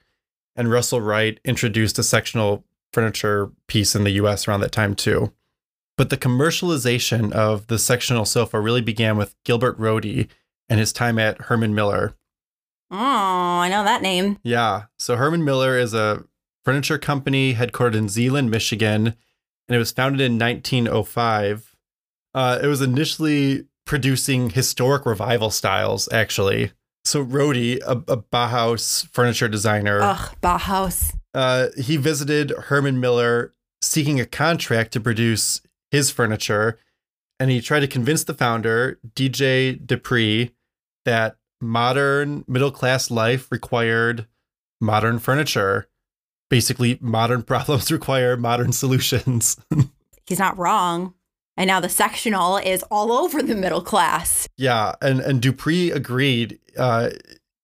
[0.57, 5.33] and Russell Wright introduced a sectional furniture piece in the US around that time too.
[5.97, 10.29] But the commercialization of the sectional sofa really began with Gilbert Rohde
[10.69, 12.15] and his time at Herman Miller.
[12.91, 14.39] Oh, I know that name.
[14.43, 14.85] Yeah.
[14.99, 16.25] So Herman Miller is a
[16.65, 21.77] furniture company headquartered in Zeeland, Michigan, and it was founded in 1905.
[22.35, 26.71] Uh, it was initially producing historic revival styles, actually.
[27.05, 31.13] So Rohde, a, a Bauhaus furniture designer, Ugh, Bauhaus.
[31.35, 36.79] Uh, he visited Herman Miller seeking a contract to produce his furniture,
[37.41, 40.53] and he tried to convince the founder, DJ De Pree,
[41.05, 44.29] that modern middle class life required
[44.81, 45.89] modern furniture.
[46.49, 49.57] Basically, modern problems require modern solutions.
[50.29, 51.15] He's not wrong.
[51.57, 54.49] And now the sectional is all over the middle class.
[54.57, 56.59] Yeah, and and De Pree agreed.
[56.77, 57.11] Uh,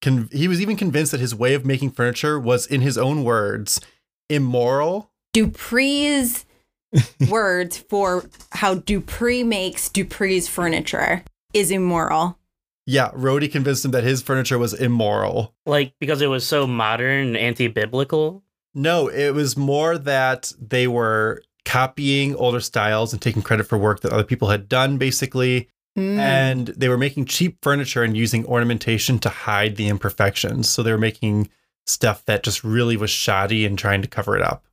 [0.03, 3.25] con- he was even convinced that his way of making furniture was, in his own
[3.25, 3.81] words,
[4.29, 5.11] immoral.
[5.33, 6.45] De Pree's
[7.31, 11.23] words for how De Pree makes De Pree's furniture
[11.53, 12.39] is immoral.
[12.87, 15.55] Yeah, Rohde convinced him that his furniture was immoral.
[15.65, 18.45] Like because it was so modern and anti-biblical?
[18.75, 24.01] No, it was more that they were copying older styles and taking credit for work
[24.01, 25.69] that other people had done, basically.
[25.99, 26.19] Mm.
[26.19, 30.69] And they were making cheap furniture and using ornamentation to hide the imperfections.
[30.69, 31.51] So they were making
[31.87, 34.65] stuff that just really was shoddy and trying to cover it up.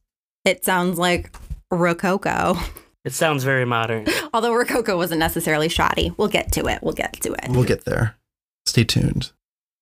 [0.46, 1.36] It sounds like
[1.72, 2.56] Rococo.
[3.04, 4.06] It sounds very modern.
[4.34, 6.14] Although Rococo wasn't necessarily shoddy.
[6.18, 6.80] We'll get to it.
[6.82, 7.50] We'll get to it.
[7.50, 8.16] We'll get there.
[8.66, 9.32] Stay tuned.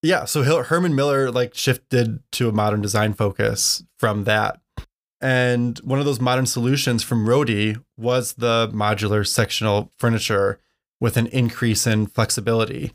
[0.02, 4.61] Yeah, so Herman Miller like shifted to a modern design focus from that
[5.22, 10.58] and one of those modern solutions from Rohde was the modular sectional furniture
[11.00, 12.92] with an increase in flexibility.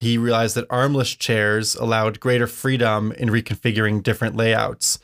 [0.00, 4.98] He realized that armless chairs allowed greater freedom in reconfiguring different layouts.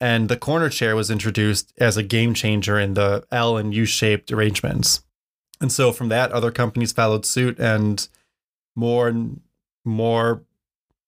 [0.00, 3.84] And the corner chair was introduced as a game changer in the L and U
[3.84, 5.02] shaped arrangements.
[5.60, 8.06] And so from that, other companies followed suit and
[8.76, 9.40] more and
[9.84, 10.44] more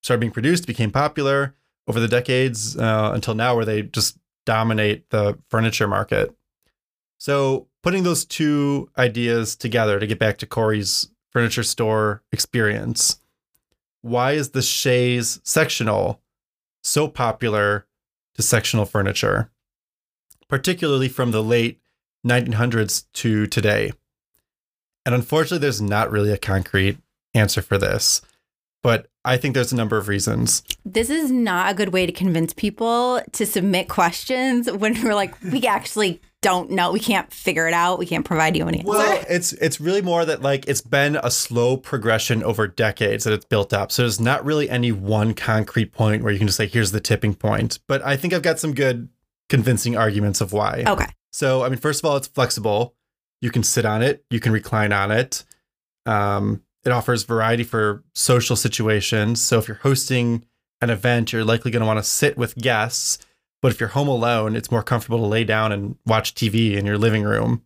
[0.02, 1.54] started being produced, became popular
[1.86, 4.18] over the decades uh, until now, where they just
[4.50, 6.34] dominate the furniture market.
[7.18, 13.20] So putting those two ideas together to get back to Korey's furniture store experience,
[14.02, 16.20] why is the chaise sectional
[16.82, 17.86] so popular
[18.34, 19.52] to sectional furniture,
[20.48, 21.78] particularly from the late
[22.26, 23.92] 1900s to today?
[25.06, 26.98] And unfortunately, there's not really a concrete
[27.34, 28.20] answer for this,
[28.82, 30.62] but I think there's a number of reasons.
[30.84, 35.34] This is not a good way to convince people to submit questions when we're like,
[35.42, 36.90] we actually don't know.
[36.90, 37.98] We can't figure it out.
[37.98, 38.88] We can't provide you an answer.
[38.88, 43.34] Well, it's it's really more that like it's been a slow progression over decades that
[43.34, 43.92] it's built up.
[43.92, 47.00] So there's not really any one concrete point where you can just say here's the
[47.00, 47.78] tipping point.
[47.86, 49.10] But I think I've got some good
[49.50, 50.84] convincing arguments of why.
[50.86, 51.06] okay.
[51.30, 52.94] So I mean, first of all, it's flexible.
[53.42, 54.24] You can sit on it.
[54.30, 55.44] You can recline on it.
[56.06, 59.40] Um, it offers variety for social situations.
[59.42, 60.44] So if you're hosting
[60.80, 63.18] an event, you're likely going to want to sit with guests.
[63.62, 66.86] But if you're home alone, it's more comfortable to lay down and watch TV in
[66.86, 67.62] your living room.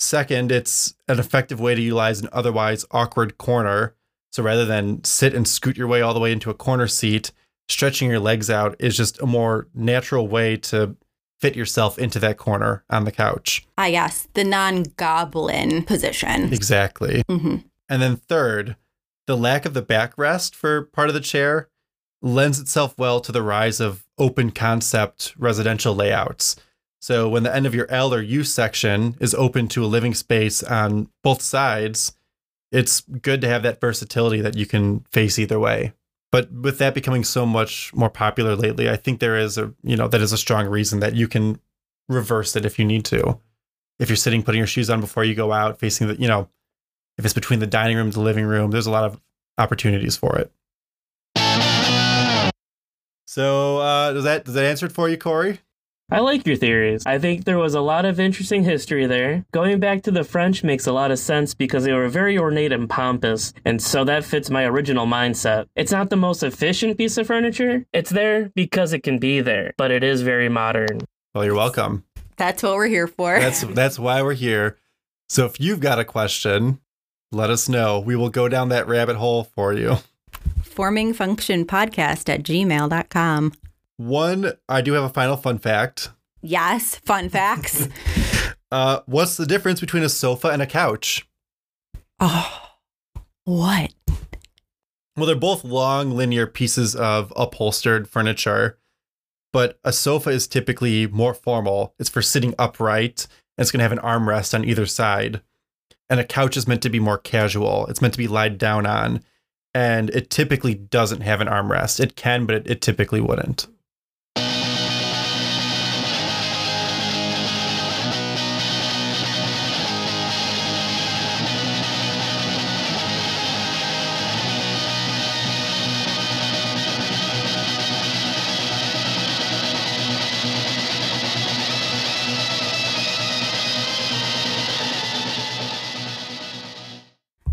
[0.00, 3.94] Second, it's an effective way to utilize an otherwise awkward corner.
[4.32, 7.32] So rather than sit and scoot your way all the way into a corner seat,
[7.68, 10.96] stretching your legs out is just a more natural way to
[11.40, 13.64] fit yourself into that corner on the couch.
[13.76, 14.26] Ah, yes.
[14.34, 16.52] The non goblin position.
[16.52, 17.22] Exactly.
[17.28, 17.56] hmm
[17.88, 18.76] And then third,
[19.26, 21.68] the lack of the backrest for part of the chair
[22.20, 26.56] lends itself well to the rise of open concept residential layouts.
[27.00, 30.14] So when the end of your L or U section is open to a living
[30.14, 32.12] space on both sides,
[32.72, 35.92] it's good to have that versatility that you can face either way.
[36.30, 39.96] But with that becoming so much more popular lately, I think there is a, you
[39.96, 41.60] know, that is a strong reason that you can
[42.08, 43.38] reverse it if you need to.
[43.98, 46.48] If you're sitting putting your shoes on before you go out, facing the, you know,
[47.18, 49.20] if it's between the dining room and the living room, there's a lot of
[49.58, 50.52] opportunities for it.
[53.26, 55.58] So uh, does that does that answer it for you, Korey?
[56.10, 57.04] I like your theories.
[57.04, 59.44] I think there was a lot of interesting history there.
[59.52, 62.72] Going back to the French makes a lot of sense because they were very ornate
[62.72, 65.66] and pompous, and so that fits my original mindset.
[65.76, 67.84] It's not the most efficient piece of furniture.
[67.92, 71.00] It's there because it can be there, but it is very modern.
[71.34, 72.04] Well, you're welcome.
[72.38, 73.38] That's what we're here for.
[73.38, 74.78] That's that's why we're here.
[75.28, 76.80] So if you've got a question,
[77.32, 78.00] let us know.
[78.00, 79.96] We will go down that rabbit hole for you.
[80.62, 83.52] Forming function podcast at gmail.com.
[83.96, 86.10] One, I do have a final fun fact.
[86.42, 86.96] Yes.
[86.96, 87.88] Fun facts.
[88.70, 91.26] Uh, what's the difference between a sofa and a couch?
[92.20, 92.68] oh,
[93.44, 93.94] what?
[95.16, 98.78] Well, they're both long, linear pieces of upholstered furniture,
[99.54, 101.94] but a sofa is typically more formal.
[101.98, 105.40] It's for sitting upright, and it's going to have an armrest on either side.
[106.10, 107.86] And a couch is meant to be more casual.
[107.86, 109.22] It's meant to be lied down on,
[109.74, 112.00] and it typically doesn't have an armrest.
[112.00, 113.66] It can, but it, it typically wouldn't.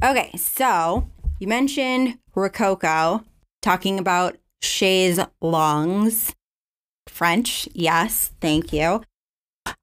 [0.05, 0.31] Okay.
[0.37, 3.23] So you mentioned Rococo,
[3.61, 6.33] talking about chaise longues.
[7.07, 7.67] French.
[7.73, 8.31] Yes.
[8.41, 9.01] Thank you.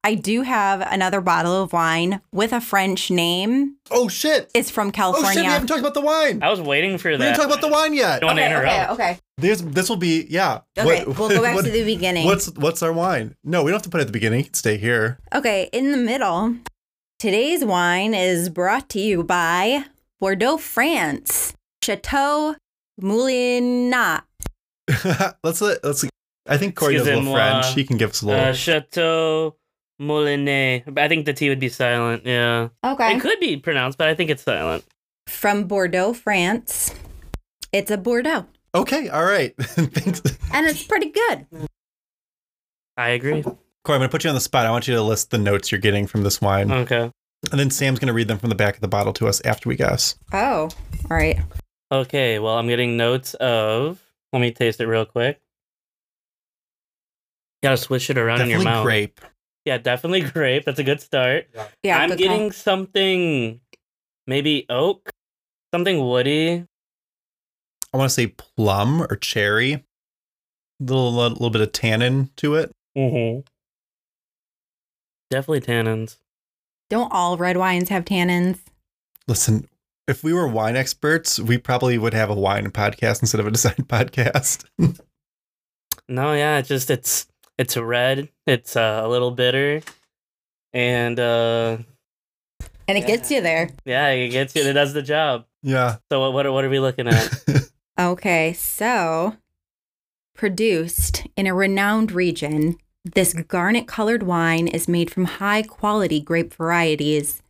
[0.05, 3.77] I do have another bottle of wine with a French name.
[3.91, 4.49] Oh shit!
[4.55, 5.29] It's from California.
[5.29, 5.43] Oh shit!
[5.43, 5.49] California.
[5.49, 6.41] We haven't talked about the wine.
[6.41, 7.25] I was waiting for We that.
[7.25, 8.21] haven't talked about the wine yet.
[8.21, 8.91] Don't okay, okay, interrupt.
[8.93, 9.19] okay.
[9.39, 10.61] There's this will be yeah.
[10.79, 12.27] Okay, What- we'll go back what- to the beginning.
[12.27, 13.35] What's what's our wine?
[13.43, 14.49] No, we don't have to put it at the beginning.
[14.53, 15.19] Stay here.
[15.35, 16.55] Okay, in the middle.
[17.19, 19.85] Today's wine is brought to you by
[20.23, 21.53] Bordeaux, France.
[21.83, 22.55] Chateau
[23.03, 24.23] Moulinat.
[25.43, 26.05] let's let let's.
[26.47, 27.75] I think Korey knows a little French.
[27.75, 28.45] He can give us a little.
[28.45, 29.57] Uh, Chateau
[30.01, 30.97] Molinet.
[30.97, 32.25] I think the T would be silent.
[32.25, 32.69] Yeah.
[32.85, 33.17] Okay.
[33.17, 34.85] It could be pronounced, but I think it's silent.
[35.27, 36.95] From Bordeaux, France.
[37.73, 38.47] It's a Bordeaux.
[38.77, 39.57] okay, all right.
[39.59, 41.47] Thanks, And it's pretty good.
[42.97, 43.43] I agree.
[43.43, 43.57] Korey.
[43.87, 44.67] I'm gonna put you on the spot.
[44.67, 47.11] I want you to list the notes you're getting from this wine, Okay.
[47.51, 49.69] And then Sam's gonna read them from the back of the bottle to us after
[49.69, 50.17] we guess.
[50.33, 50.69] Oh,
[51.11, 51.39] all right.
[51.91, 52.39] Okay.
[52.39, 54.03] Well, I'm getting notes of.
[54.33, 55.41] Let me taste it real quick.
[57.63, 58.85] Gotta switch it around in your mouth.
[58.85, 59.21] grape.
[59.65, 60.65] Yeah, definitely grape.
[60.65, 61.49] That's a good start.
[61.83, 62.53] Yeah, I'm getting call.
[62.53, 63.61] something,
[64.27, 65.11] maybe oak,
[65.73, 66.67] something woody.
[67.93, 69.75] I want to say plum or cherry.
[69.75, 69.83] A
[70.81, 72.73] little, little bit of tannin to it.
[72.97, 73.41] Mm-hmm.
[75.31, 76.17] Definitely tannins.
[76.93, 78.59] Don't all red wines have tannins?
[79.27, 79.67] Listen,
[80.07, 83.51] if we were wine experts, we probably would have a wine podcast instead of a
[83.59, 84.67] design podcast.
[86.07, 87.27] No, yeah, it's just it's
[87.57, 88.29] it's a red.
[88.47, 89.81] It's uh, a little bitter,
[90.75, 91.79] and uh,
[92.87, 93.71] And it gets you there.
[93.87, 94.61] Yeah, it gets you.
[94.61, 95.47] It does the job.
[95.63, 95.97] Yeah.
[96.11, 97.45] So what what, what are we looking at?
[97.99, 99.37] Okay, so
[100.35, 106.55] produced in a renowned region, this garnet colored wine is made from high quality grape
[106.55, 107.43] varieties.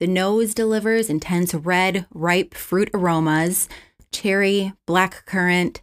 [0.00, 3.68] The nose delivers intense red, ripe fruit aromas,
[4.12, 5.80] cherry, black currant.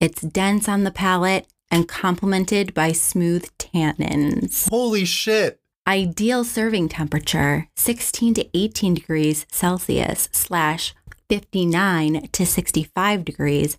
[0.00, 4.68] It's dense on the palate and complemented by smooth tannins.
[4.68, 5.60] Holy shit.
[5.86, 10.94] Ideal serving temperature 16 to 18 degrees Celsius slash
[11.28, 13.78] 59 to 65 degrees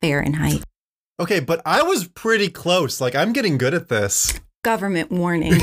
[0.00, 0.62] Fahrenheit.
[1.20, 3.00] Okay, but I was pretty close.
[3.00, 4.38] Like I'm getting good at this.
[4.64, 5.60] Government warning.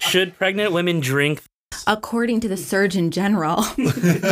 [0.00, 1.42] Should pregnant women drink?
[1.86, 3.64] According to the Surgeon General,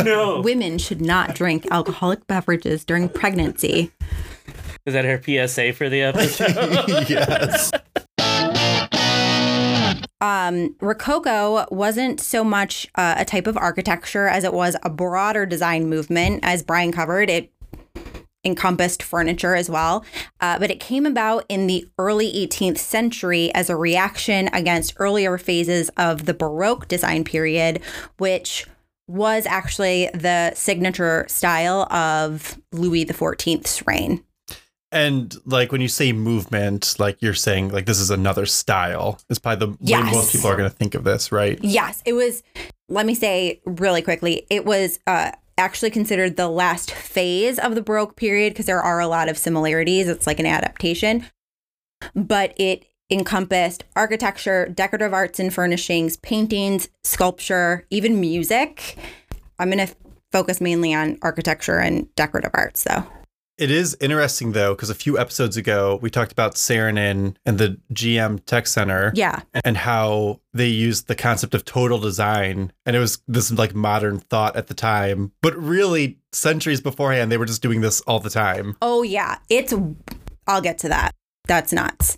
[0.03, 0.41] No.
[0.43, 3.91] women should not drink alcoholic beverages during pregnancy.
[4.85, 6.55] Is that her PSA for the episode?
[7.09, 7.71] yes.
[10.21, 15.45] Um, Rococo wasn't so much uh, a type of architecture as it was a broader
[15.45, 16.39] design movement.
[16.43, 17.51] As Brian covered, it
[18.43, 20.03] encompassed furniture as well.
[20.39, 25.37] Uh, but it came about in the early 18th century as a reaction against earlier
[25.37, 27.81] phases of the Baroque design period,
[28.17, 28.65] which
[29.07, 34.23] was actually the signature style of Louis XIV's reign.
[34.93, 39.19] And like when you say movement, like you're saying like this is another style.
[39.29, 41.57] It's probably the way most people are going to think of this, right?
[41.61, 42.43] Yes, it was.
[42.89, 47.81] Let me say really quickly, it was uh, actually considered the last phase of the
[47.81, 50.07] Baroque period because there are a lot of similarities.
[50.07, 51.25] It's like an adaptation,
[52.15, 58.97] but it encompassed architecture, decorative arts and furnishings, paintings, sculpture, even music.
[59.59, 59.93] I'm going to
[60.31, 63.05] focus mainly on architecture and decorative arts, though.
[63.61, 67.79] It is interesting though, because a few episodes ago we talked about Saarinen and the
[67.93, 72.73] GM Tech Center Yeah, and how they used the concept of total design.
[72.87, 75.31] And it was this like modern thought at the time.
[75.43, 78.77] But really, centuries beforehand, they were just doing this all the time.
[78.81, 79.37] Oh, yeah.
[79.47, 79.75] It's,
[80.47, 81.11] I'll get to that.
[81.45, 82.17] That's nuts.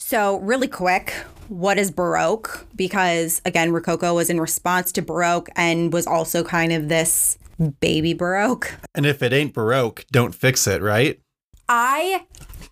[0.00, 1.12] So, really quick,
[1.46, 2.66] what is Baroque?
[2.74, 7.38] Because again, Rococo was in response to Baroque and was also kind of this
[7.80, 8.74] baby Baroque.
[8.94, 11.20] And if it ain't Baroque, don't fix it, right?
[11.68, 12.24] I,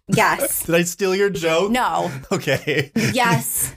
[0.08, 0.62] yes.
[0.66, 1.70] Did I steal your joke?
[1.70, 2.10] No.
[2.30, 2.92] Okay.
[3.12, 3.74] Yes.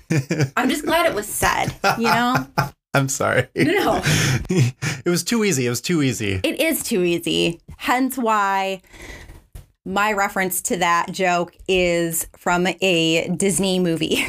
[0.55, 2.47] I'm just glad it was said, you know?
[2.93, 3.47] I'm sorry.
[3.55, 4.01] No.
[4.49, 5.67] it was too easy.
[5.67, 6.39] It was too easy.
[6.43, 7.61] It is too easy.
[7.77, 8.81] Hence why
[9.85, 14.25] my reference to that joke is from a Disney movie.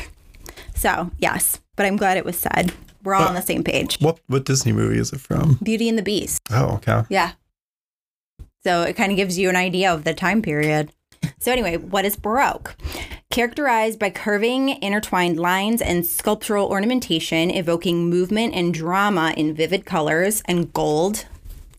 [0.74, 2.72] So, yes, but I'm glad it was said.
[3.04, 3.98] We're all on the same page.
[4.00, 5.58] What what Disney movie is it from?
[5.62, 6.42] Beauty and the Beast.
[6.50, 7.04] Oh, okay.
[7.08, 7.32] Yeah.
[8.64, 10.92] So it kind of gives you an idea of the time period.
[11.38, 12.76] So, anyway, what is Baroque?
[13.30, 20.42] Characterized by curving, intertwined lines, and sculptural ornamentation, evoking movement and drama in vivid colors
[20.46, 21.26] and gold,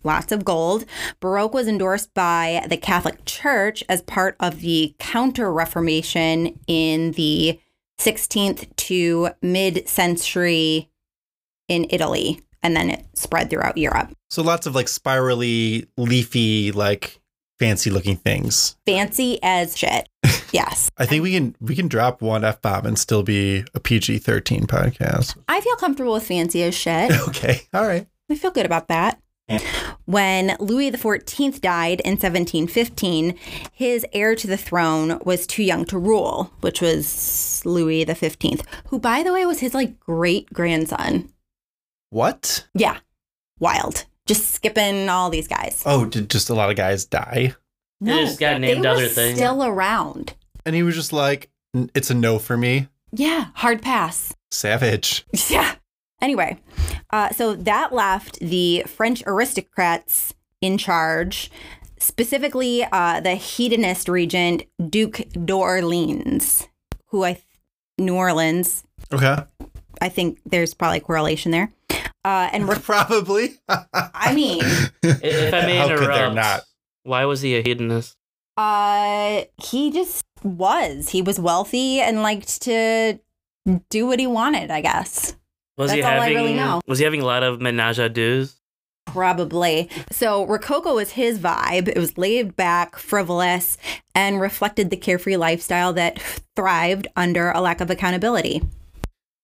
[0.04, 0.86] lots of gold.
[1.20, 7.60] Baroque was endorsed by the Catholic Church as part of the Counter Reformation in the
[8.00, 10.89] 16th to mid century
[11.70, 14.12] in Italy, and then it spread throughout Europe.
[14.30, 17.20] So lots of like spirally, leafy, like
[17.60, 18.76] fancy looking things.
[18.86, 20.10] fancy as shit.
[20.52, 20.90] Yes.
[20.98, 24.18] I think we can we can drop one F bomb and still be a PG
[24.18, 25.38] thirteen podcast.
[25.48, 27.12] I feel comfortable with fancy as shit.
[27.28, 27.62] Okay.
[27.72, 28.08] All right.
[28.32, 29.22] I feel good about that.
[30.06, 33.36] When Louis XIV died in 1715,
[33.72, 39.00] his heir to the throne was too young to rule, which was Louis XV, who,
[39.00, 41.30] by the way, was his like great grandson.
[42.10, 42.68] What?
[42.74, 42.98] Yeah,
[43.60, 44.06] wild.
[44.26, 45.84] Just skipping all these guys.
[45.86, 47.56] Oh, did just a lot of guys die?
[48.02, 49.38] They just got named they were other things.
[49.38, 50.34] Still around.
[50.66, 51.50] And he was just like,
[51.94, 52.88] it's a no for me.
[53.12, 54.34] Yeah, hard pass.
[54.52, 55.26] Savage.
[55.50, 55.76] Yeah.
[56.22, 56.60] Anyway,
[57.12, 61.50] uh, so that left the French aristocrats in charge,
[61.98, 66.68] specifically uh, the hedonist regent Duke d'Orleans,
[67.08, 67.42] who I,
[67.98, 68.84] New Orleans,
[69.14, 69.38] Okay.
[70.02, 71.72] I think there's probably a correlation there.
[72.26, 73.56] Uh, and re- Probably.
[73.68, 74.62] I mean,
[75.04, 76.62] If I may How could there interrupt, not?
[77.04, 78.16] why was he a hedonist?
[78.58, 81.10] uh, he just was.
[81.10, 83.20] He was wealthy and liked to
[83.90, 85.36] do what he wanted, I guess.
[85.78, 86.38] Was he That's all I having?
[86.44, 86.82] really know.
[86.88, 88.50] Was he having a lot of menage a deux?
[89.06, 89.90] Probably.
[90.12, 91.88] So Rococo was his vibe.
[91.88, 93.78] It was laid back, frivolous,
[94.14, 96.22] and reflected the carefree lifestyle that
[96.56, 98.62] thrived under a lack of accountability.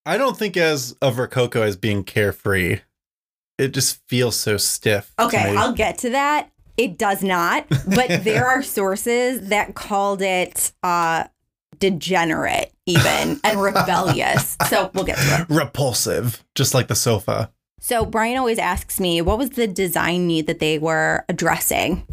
[0.06, 2.82] I don't think as of Rococo as being carefree.
[3.58, 5.14] It just feels so stiff.
[5.18, 5.56] Okay.
[5.56, 6.51] I'll get to that.
[6.78, 11.24] It does not, but there are sources that called it uh,
[11.80, 14.58] degenerate, even, and rebellious.
[14.70, 15.49] So we'll get to it.
[15.49, 17.51] Repulsive, just like the sofa.
[17.80, 22.06] So Brian always asks me, what was the design need that they were addressing?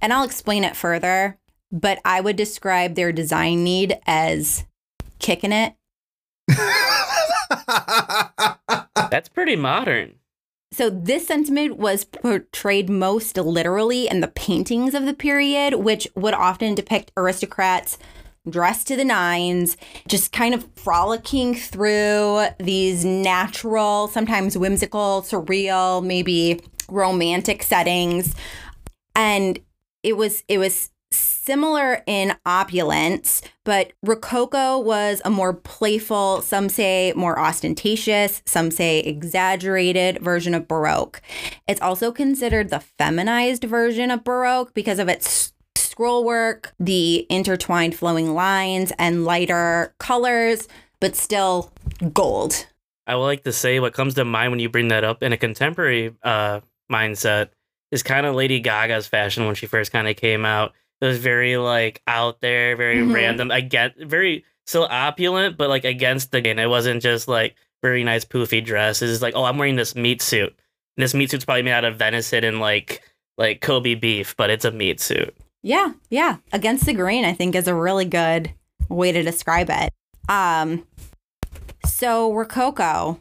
[0.00, 1.38] And I'll explain it further,
[1.70, 4.64] but I would describe their design need as
[5.18, 5.74] kicking it.
[9.10, 10.14] That's pretty modern.
[10.72, 16.34] So this sentiment was portrayed most literally in the paintings of the period, which would
[16.34, 17.98] often depict aristocrats
[18.48, 19.76] dressed to the nines,
[20.06, 28.34] just kind of frolicking through these natural, sometimes whimsical, surreal, maybe romantic settings.
[29.14, 29.58] And
[30.02, 37.14] it was it was similar in opulence, but Rococo was a more playful, some say
[37.16, 41.22] more ostentatious, some say exaggerated version of Baroque.
[41.66, 47.94] It's also considered the feminized version of Baroque because of its scroll work, the intertwined
[47.94, 50.68] flowing lines, and lighter colors,
[51.00, 51.72] but still
[52.12, 52.66] gold.
[53.06, 55.32] I would like to say what comes to mind when you bring that up in
[55.32, 56.60] a contemporary uh,
[56.92, 57.48] mindset
[57.90, 60.74] is kind of Lady Gaga's fashion when she first kind of came out.
[61.00, 63.14] It was very like out there, very Mhm.
[63.14, 63.50] random.
[63.52, 66.58] I get very still opulent, but like against the grain.
[66.58, 69.00] It wasn't just like very nice poofy dress.
[69.02, 70.48] It's like, oh, I'm wearing this meat suit.
[70.96, 73.02] And this meat suit's probably made out of venison and like
[73.38, 75.34] like Kobe beef, but it's a meat suit.
[75.62, 76.36] Yeah, yeah.
[76.52, 78.52] Against the grain, I think, is a really good
[78.88, 79.92] way to describe it.
[80.28, 80.84] Um,
[81.86, 83.20] so Rococo,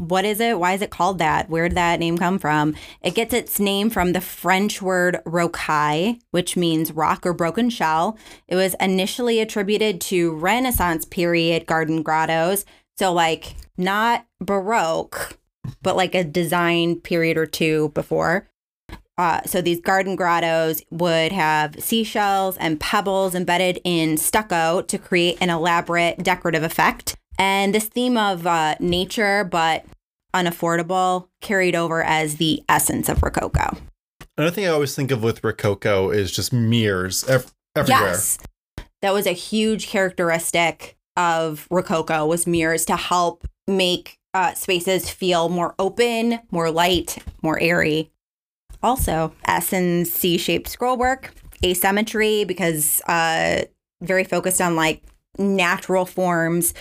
[0.00, 0.58] what is it?
[0.58, 1.50] Why is it called that?
[1.50, 2.74] Where did that name come from?
[3.02, 8.16] It gets its name from the French word rocaille, which means rock or broken shell.
[8.48, 12.64] It was initially attributed to Renaissance period garden grottos.
[12.98, 15.38] So, like, not Baroque,
[15.82, 18.48] but like a design period or two before.
[19.18, 25.36] Uh, so these garden grottos would have seashells and pebbles embedded in stucco to create
[25.42, 27.16] an elaborate decorative effect.
[27.40, 29.86] And this theme of uh, nature but
[30.34, 33.78] unaffordable carried over as the essence of Rococo.
[34.36, 38.02] Another thing I always think of with Rococo is just mirrors ev- everywhere.
[38.08, 38.38] Yes,
[39.00, 45.48] that was a huge characteristic of Rococo was mirrors to help make uh, spaces feel
[45.48, 48.10] more open, more light, more airy.
[48.82, 51.30] Also, S and C shaped scrollwork,
[51.64, 53.64] asymmetry because uh,
[54.02, 55.02] very focused on like
[55.38, 56.74] natural forms,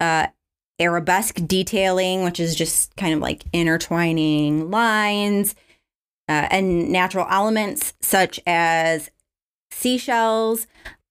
[0.00, 0.28] uh,
[0.78, 5.54] arabesque detailing, which is just kind of like intertwining lines,
[6.28, 9.10] uh, and natural elements such as
[9.70, 10.66] seashells,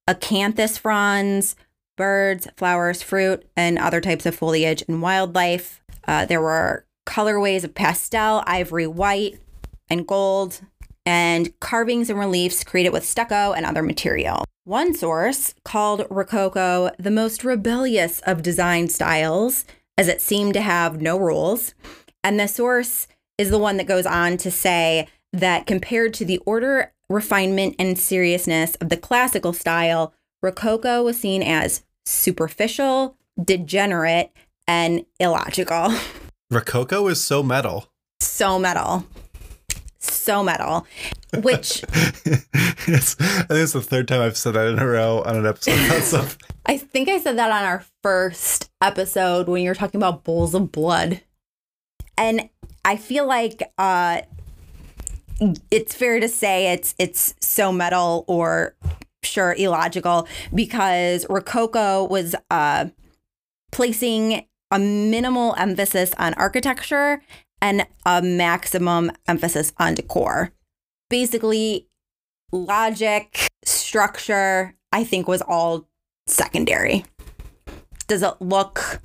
[0.10, 1.56] acanthus fronds,
[1.98, 5.82] birds, flowers, fruit, and other types of foliage and wildlife.
[6.08, 9.40] Uh, there were colorways of pastel, ivory white,
[9.90, 10.62] and gold,
[11.06, 14.46] and carvings and reliefs created with stucco and other material.
[14.66, 19.66] One source called Rococo the most rebellious of design styles,
[19.98, 21.74] as it seemed to have no rules.
[22.24, 23.08] And the source
[23.38, 27.98] is the one that goes on to say that compared to the order, refinement, and
[27.98, 34.32] seriousness of the classical style, Rococo was seen as superficial, degenerate,
[34.68, 35.94] and illogical.
[36.52, 37.90] Rococo is so metal.
[38.20, 39.06] so metal.
[40.00, 40.88] So metal.
[41.42, 45.36] Which it's, I think it's the third time I've said that in a row on
[45.36, 46.36] an episode.
[46.66, 50.56] I think I said that on our first episode when you were talking about bowls
[50.56, 51.22] of blood.
[52.18, 52.50] And
[52.86, 54.22] I feel like uh
[55.72, 58.76] it's fair to say it's it's so metal or
[59.24, 62.88] sure illogical because Rococo was uh
[63.72, 67.22] placing a minimal emphasis on architecture
[67.62, 70.52] and a maximum emphasis on decor.
[71.10, 71.88] Basically,
[72.52, 75.88] logic, structure, I think was all
[76.28, 77.06] secondary.
[78.08, 79.02] Does it look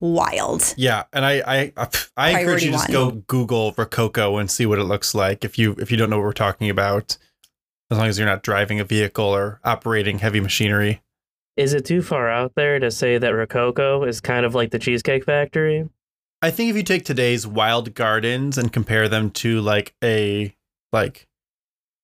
[0.00, 0.74] wild?
[0.76, 2.92] Yeah, and I I I encourage you to just one.
[2.92, 6.18] go Google Rococo and see what it looks like if you if you don't know
[6.18, 7.16] what we're talking about.
[7.90, 11.02] As long as you're not driving a vehicle or operating heavy machinery.
[11.58, 14.78] Is it too far out there to say that Rococo is kind of like the
[14.78, 15.86] Cheesecake Factory?
[16.42, 20.54] I think if you take today's wild gardens and compare them to like a
[20.92, 21.28] like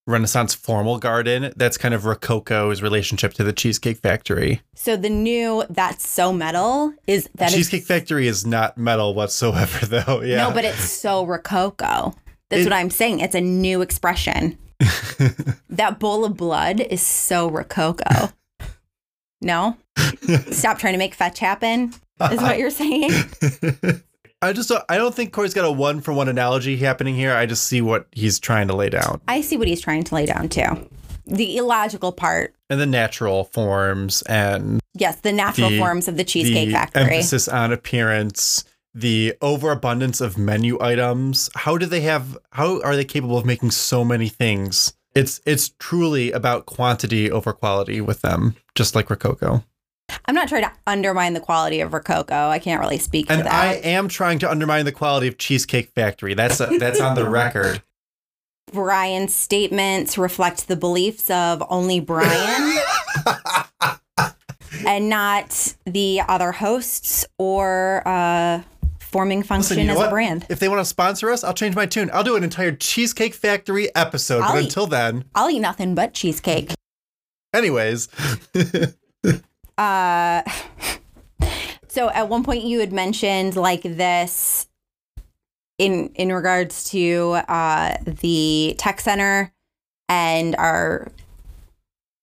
[0.06, 4.62] Renaissance formal garden, that's kind of Rococo's relationship to the Cheesecake Factory.
[4.74, 10.22] So the new that's so metal is that Cheesecake Factory is not metal whatsoever, though.
[10.22, 10.48] Yeah.
[10.48, 12.14] No, but it's so rococo.
[12.48, 13.20] That's It- what I'm saying.
[13.20, 14.56] It's a new expression.
[15.70, 18.30] That bowl of blood is so rococo.
[19.40, 19.76] no?
[20.50, 21.92] Stop trying to make fetch happen,
[22.32, 23.10] is what you're saying?
[24.40, 27.34] I just don't, I don't think Korey's got a one for one analogy happening here.
[27.34, 30.14] I just see what he's trying to lay down I see what he's trying to
[30.14, 30.88] lay down too.
[31.26, 32.54] The illogical part.
[32.70, 37.02] and the natural forms and Yes, the natural The- forms of the Cheesecake the Factory.
[37.02, 38.64] emphasis on appearance,
[38.94, 41.50] the overabundance of menu items.
[41.54, 42.36] How do they have?
[42.52, 44.92] How are they capable of making so many things?
[45.14, 49.62] It's it's truly about quantity over quality with them, just like Rococo.
[50.28, 52.48] I'm not trying to undermine the quality of Rococo.
[52.50, 55.90] I can't really speak And for I am trying to undermine the quality of Cheesecake
[55.94, 56.34] Factory.
[56.34, 57.82] That's a, that's on the record.
[58.70, 62.78] Brian's statements reflect the beliefs of only Brian
[64.86, 68.60] and not the other hosts or uh,
[69.00, 70.08] forming function Listen, you know as what?
[70.08, 70.44] a brand.
[70.50, 72.10] If they want to sponsor us, I'll change my tune.
[72.12, 74.42] I'll do an entire Cheesecake Factory episode.
[74.42, 76.74] I'll but eat- until then, I'll eat nothing but cheesecake.
[77.54, 78.08] anyways,
[79.78, 80.42] Uh,
[81.88, 84.66] so at one point you had mentioned like this
[85.78, 89.52] in in regards to uh, the tech center
[90.08, 91.10] and our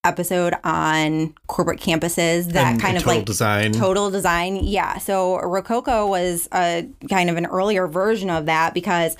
[0.03, 3.71] episode on corporate campuses that and kind of like design.
[3.71, 9.17] total design yeah so rococo was a kind of an earlier version of that because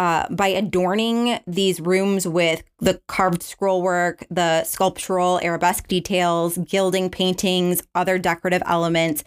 [0.00, 7.82] uh, by adorning these rooms with the carved scrollwork the sculptural arabesque details gilding paintings
[7.94, 9.22] other decorative elements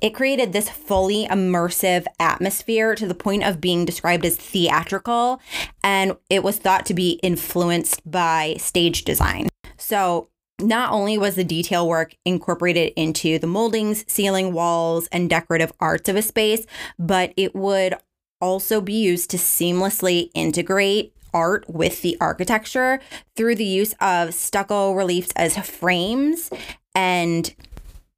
[0.00, 5.40] it created this fully immersive atmosphere to the point of being described as theatrical
[5.84, 9.48] and it was thought to be influenced by stage design.
[9.76, 10.28] So
[10.60, 16.08] not only was the detail work incorporated into the moldings, ceiling, walls, and decorative arts
[16.08, 16.66] of a space,
[16.98, 17.94] but it would
[18.40, 23.00] also be used to seamlessly integrate art with the architecture
[23.36, 26.50] through the use of stucco reliefs as frames
[26.94, 27.54] and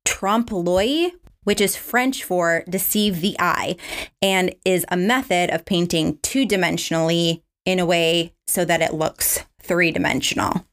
[0.05, 1.11] trompe l'oeil,
[1.45, 3.77] which is French for deceive the eye,
[4.23, 9.45] and is a method of painting two dimensionally in a way so that it looks
[9.61, 10.66] three dimensional.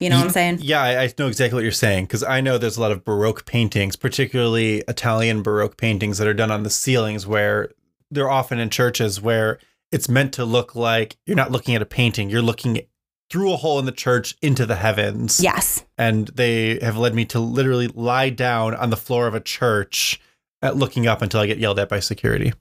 [0.00, 0.58] You know what I'm saying?
[0.60, 3.44] Yeah, I, know exactly what you're saying because I know there's a lot of Baroque
[3.46, 7.70] paintings, particularly Italian Baroque paintings that are done on the ceilings where
[8.10, 9.58] they're often in churches where
[9.90, 12.82] it's meant to look like you're not looking at a painting, you're looking
[13.28, 15.40] through a hole in the church into the heavens.
[15.40, 15.84] Yes.
[15.96, 20.20] And they have led me to literally lie down on the floor of a church
[20.62, 22.52] at looking up until I get yelled at by security.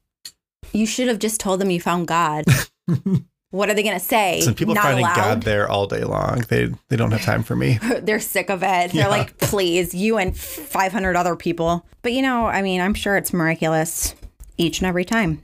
[0.74, 2.46] You should have just told them you found God.
[3.52, 4.41] what are they going to say?
[4.41, 5.16] Some people are Not finding allowed?
[5.16, 6.41] God there all day long.
[6.50, 7.80] They they don't have time for me.
[8.02, 8.91] They're sick of it.
[8.91, 9.08] They're Yeah.
[9.08, 11.86] like, please, you and 500 other people.
[12.02, 14.16] But you know, I mean, I'm sure it's miraculous
[14.58, 15.41] each and every time.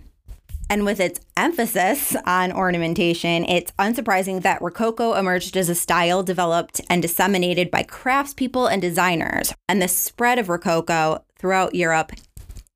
[0.70, 6.82] And with its emphasis on ornamentation, it's unsurprising that Rococo emerged as a style developed
[6.89, 9.54] and disseminated by craftspeople and designers.
[9.70, 12.12] And the spread of Rococo throughout Europe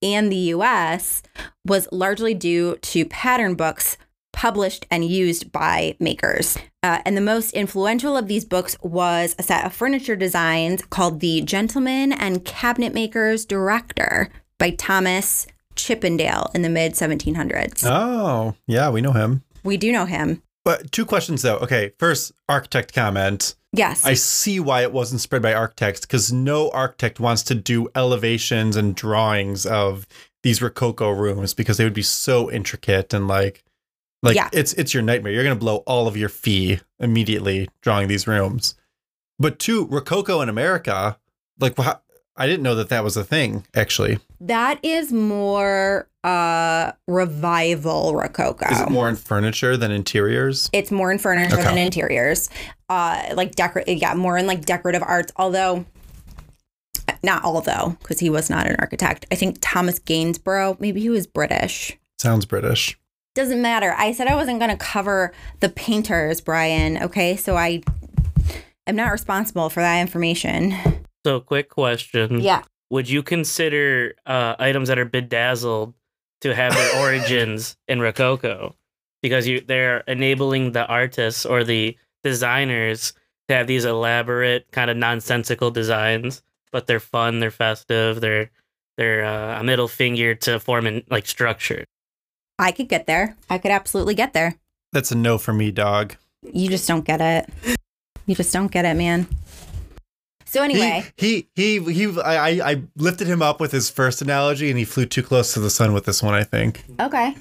[0.04, 1.24] and the US
[1.66, 3.98] was largely due to pattern books
[4.34, 6.58] published and used by makers.
[6.84, 11.20] Uh, and the most influential of these books was a set of furniture designs called
[11.20, 17.84] The Gentleman and Cabinet Maker's Director by Thomas Chippendale in the mid 1700s.
[17.86, 19.44] Oh, yeah, we know him.
[19.64, 20.42] We do know him.
[20.68, 21.58] But two questions though.
[21.60, 23.56] Okay, first, architect comment.
[23.72, 24.06] Yes.
[24.06, 28.76] I see why it wasn't spread by architects because no architect wants to do elevations
[28.76, 30.08] and drawings of
[30.44, 33.64] these Rococo rooms because they would be so intricate and like,
[34.24, 34.50] like Yeah.
[34.54, 35.32] it's it's your nightmare.
[35.34, 38.76] You're gonna blow all of your fee immediately drawing these rooms.
[39.40, 41.18] But two, Rococo in America,
[41.60, 44.20] like I didn't know that that was a thing actually.
[44.42, 48.66] that is more uh revival Rococo.
[48.72, 50.70] Is it more in furniture than interiors?
[50.74, 51.64] It's more in furniture Okay.
[51.64, 52.50] than interiors.
[52.90, 55.32] Uh, like decor, yeah, more in like decorative arts.
[55.36, 55.86] Although,
[57.24, 59.26] not although, because he was not an architect.
[59.32, 61.98] I think Thomas Gainsborough, maybe he was British.
[62.18, 62.98] Sounds British.
[63.38, 63.94] Doesn't matter.
[63.96, 66.98] I said I wasn't going to cover the painters, Brian.
[66.98, 67.84] Okay, so I
[68.88, 70.74] am not responsible for that information.
[71.24, 72.40] So, quick question.
[72.42, 72.64] Yeah.
[72.90, 75.94] Would you consider uh, items that are bedazzled
[76.42, 78.76] to have their origins in Rococo?
[79.22, 83.14] Because you they're enabling the artists or the designers
[83.50, 88.50] to have these elaborate, kind of nonsensical designs, but they're fun, they're festive, they're
[88.98, 91.86] they're uh, a middle finger to form in like structure.
[92.60, 93.36] I could get there.
[93.50, 94.56] I could absolutely get there.
[94.94, 96.16] That's a no for me, dog.
[96.54, 97.78] You just don't get it.
[98.26, 99.28] You just don't get it, man.
[100.46, 101.94] So anyway, He he he.
[101.94, 105.22] he I, I I lifted him up with his first analogy, and he flew too
[105.24, 106.34] close to the sun with this one.
[106.34, 106.84] I think.
[107.00, 107.36] okay.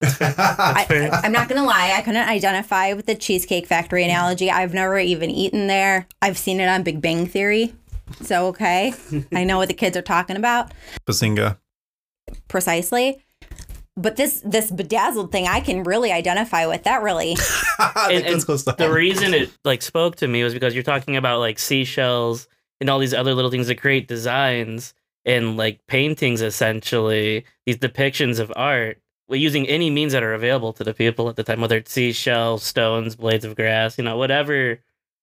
[0.00, 4.50] I, I'm not gonna lie, I couldn't identify with the Cheesecake Factory analogy.
[4.50, 6.06] I've never even eaten there.
[6.22, 7.74] I've seen it on Big Bang Theory.
[8.22, 8.94] So okay.
[9.34, 10.72] I know what the kids are talking about
[11.06, 11.58] Bazinga.
[12.48, 13.22] precisely.
[14.00, 16.84] But this this bedazzled thing I can really identify with.
[16.84, 17.36] That really
[17.78, 21.40] And- Let's go the reason it like spoke to me was because you're talking about
[21.40, 22.48] like seashells
[22.80, 24.94] and all these other little things that create designs
[25.24, 28.98] and like paintings essentially these depictions of art
[29.30, 32.62] using any means that are available to the people at the time whether it's seashells
[32.62, 34.78] stones blades of grass you know whatever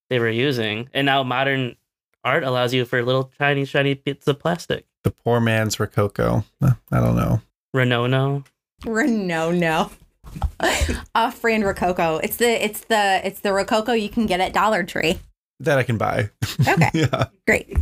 [0.10, 1.76] they were using and now modern
[2.24, 6.44] art allows you for little tiny shiny bits of plastic The poor man's Rococo.
[6.62, 7.42] I don't know.
[7.76, 8.46] Renono.
[8.84, 9.92] No, no.
[11.16, 12.18] uh, Fran Rococo.
[12.18, 15.20] It's the it's the it's the Rococo you can get at Dollar Tree.
[15.60, 16.30] That I can buy.
[16.68, 16.90] Okay.
[16.94, 17.28] yeah.
[17.48, 17.78] Great.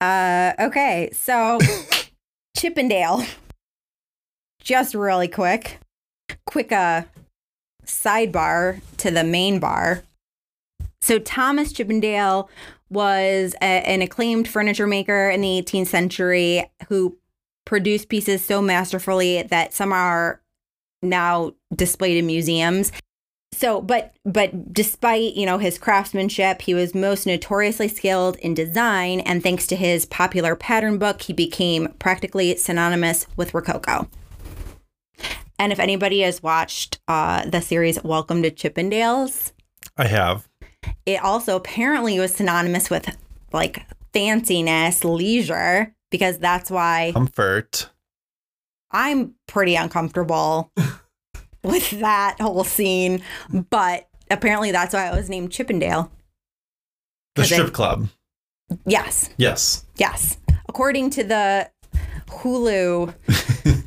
[0.00, 1.58] Uh, okay, so
[2.56, 3.24] Chippendale.
[4.62, 5.78] Just really quick,
[6.46, 7.02] quick uh,
[7.84, 10.04] sidebar to the main bar.
[11.02, 12.48] So Thomas Chippendale
[12.88, 17.18] was a, an acclaimed furniture maker in the 18th century who
[17.64, 20.40] produced pieces so masterfully that some are
[21.02, 22.92] now displayed in museums.
[23.52, 29.20] So but but despite you know his craftsmanship he was most notoriously skilled in design
[29.20, 34.08] and thanks to his popular pattern book he became practically synonymous with rococo.
[35.56, 39.52] And if anybody has watched uh, the series welcome to chippendales
[39.96, 40.48] I have.
[41.06, 43.16] it also apparently was synonymous with
[43.52, 47.90] like fanciness leisure because that's why Comfort.
[48.92, 50.70] I'm pretty uncomfortable
[51.64, 56.12] with that whole scene, but apparently that's why I was named Chippendale.
[57.34, 58.06] The strip club.
[58.86, 59.84] Yes, Yes.
[59.96, 60.38] yes.
[60.68, 61.68] According to the
[62.28, 63.12] Hulu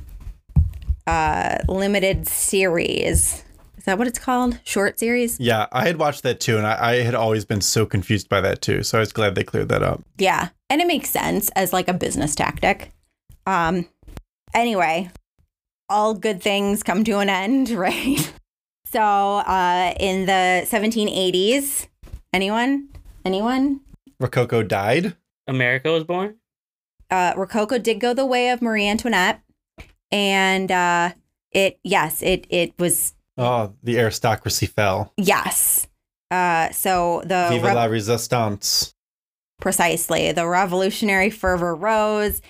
[1.07, 3.45] uh, limited series,
[3.87, 4.59] that what it's called?
[4.63, 5.39] Short series?
[5.39, 8.39] Yeah, I had watched that too, and I, I had always been so confused by
[8.41, 8.83] that too.
[8.83, 10.03] So I was glad they cleared that up.
[10.17, 12.93] Yeah, and it makes sense as like a business tactic.
[13.45, 13.87] Um,
[14.53, 15.09] anyway,
[15.89, 18.31] all good things come to an end, right?
[18.85, 21.87] So, uh, in the 1780s,
[22.33, 22.89] anyone,
[23.25, 23.81] anyone,
[24.19, 25.15] Rococo died.
[25.47, 26.35] America was born.
[27.09, 29.41] uh, Rococo did go the way of Marie Antoinette,
[30.11, 31.11] and uh,
[31.51, 35.13] it, yes, it it was Oh, the aristocracy fell.
[35.17, 35.87] yes.
[36.29, 38.93] Uh, so the Viva la resistance.
[39.61, 40.31] Precisely.
[40.33, 42.41] The revolutionary fervor rose,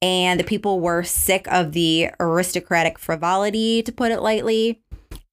[0.00, 4.80] and the people were sick of the aristocratic frivolity, to put it lightly.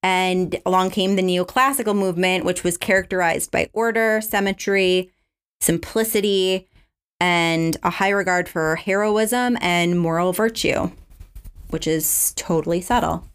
[0.03, 5.11] And along came the neoclassical movement, which was characterized by order, symmetry,
[5.61, 6.67] simplicity,
[7.21, 10.91] and a high regard for heroism and moral virtue,
[11.69, 13.25] which is totally subtle.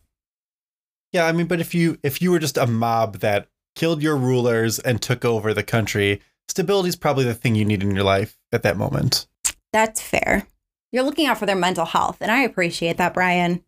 [1.12, 4.16] Yeah, I mean, but if you if you were just a mob that killed your
[4.16, 8.04] rulers and took over the country, stability is probably the thing you need in your
[8.04, 9.26] life at that moment.
[9.72, 10.46] That's fair.
[10.92, 13.62] You're looking out for their mental health, and I appreciate that, Brian.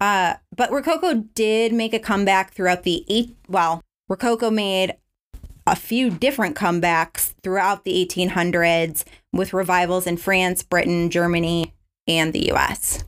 [0.00, 3.36] Uh, but Rococo did make a comeback throughout the eight.
[3.48, 4.96] Well, Rococo made
[5.66, 11.74] a few different comebacks throughout the 1800s with revivals in France, Britain, Germany,
[12.06, 13.04] and the U.S.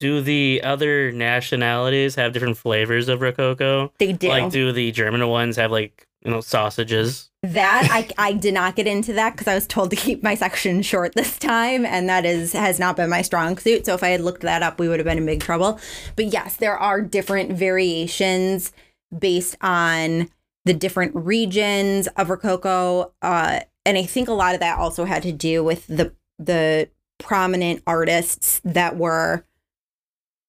[0.00, 3.92] Do the other nationalities have different flavors of Rococo?
[3.98, 7.30] They do Like, do the German ones have like you know sausages?
[7.42, 7.88] that.
[7.90, 10.82] I I did not get into that because I was told to keep my section
[10.82, 13.86] short this time, and that is has not been my strong suit.
[13.86, 15.80] So if I had looked that up, we would have been in big trouble.
[16.16, 18.72] But yes, there are different variations
[19.16, 20.28] based on
[20.64, 25.22] the different regions of Rococo, uh, and I think a lot of that also had
[25.24, 26.88] to do with the the
[27.18, 29.44] prominent artists that were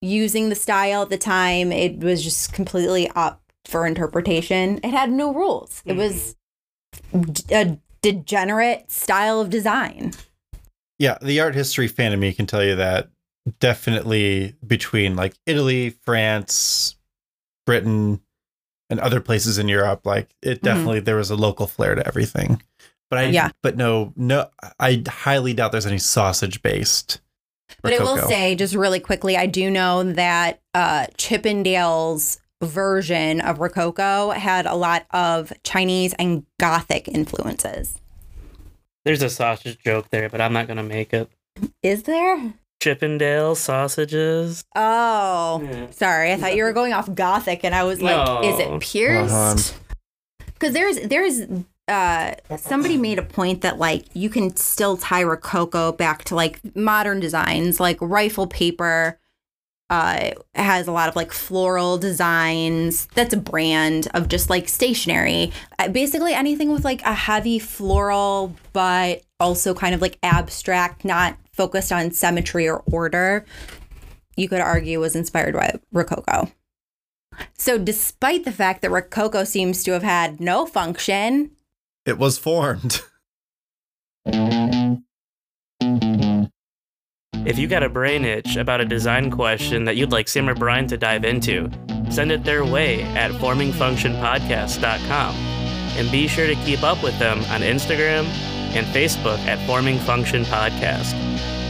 [0.02, 1.72] using the style at the time.
[1.72, 4.80] It was just completely up for interpretation.
[4.84, 5.82] It had no rules.
[5.86, 6.00] It mm-hmm.
[6.00, 6.36] was
[7.52, 10.14] a degenerate style of design.
[10.98, 13.10] Yeah, the art history fan of me can tell you that
[13.60, 16.96] definitely between like Italy, France,
[17.66, 18.22] Britain,
[18.90, 20.66] and other places in Europe, like it mm-hmm.
[20.66, 22.62] definitely there was a local flair to everything.
[23.10, 23.52] But I Yeah.
[23.64, 27.22] but no no I highly doubt there's any sausage based.
[27.82, 33.60] But I will say, just really quickly, I do know that uh, Chippendale's version of
[33.60, 37.98] Rococo had a lot of Chinese and Gothic influences.
[39.06, 41.30] There's a sausage joke there, but I'm not gonna make it.
[41.82, 42.54] Is there?
[42.82, 44.64] Chippendale sausages.
[44.76, 45.88] Oh, Yeah.
[45.92, 46.32] sorry.
[46.32, 49.34] I thought you were going off Gothic, and I was like, is it pierced?
[49.34, 50.46] Uh-huh.
[50.54, 51.42] Because there's there's
[51.90, 56.62] uh somebody made a point that like you can still tie Rococo back to like
[56.76, 59.20] modern designs, like rifle paper.
[59.92, 63.08] Uh, has a lot of like floral designs.
[63.16, 65.52] That's a brand of just like stationery.
[65.80, 71.38] Uh, basically, anything with like a heavy floral, but also kind of like abstract, not
[71.54, 73.46] focused on symmetry or order.
[74.38, 76.52] You could argue was inspired by Rococo.
[77.58, 81.52] So, despite the fact that Rococo seems to have had no function,
[82.10, 83.02] it was formed.
[87.46, 90.54] If you got a brain itch about a design question that you'd like Sam or
[90.54, 91.72] Brian to dive into,
[92.12, 95.36] send it their way at formingfunctionpodcast.com.
[95.36, 98.26] And be sure to keep up with them on Instagram
[98.76, 101.14] and Facebook at Forming Function Podcast.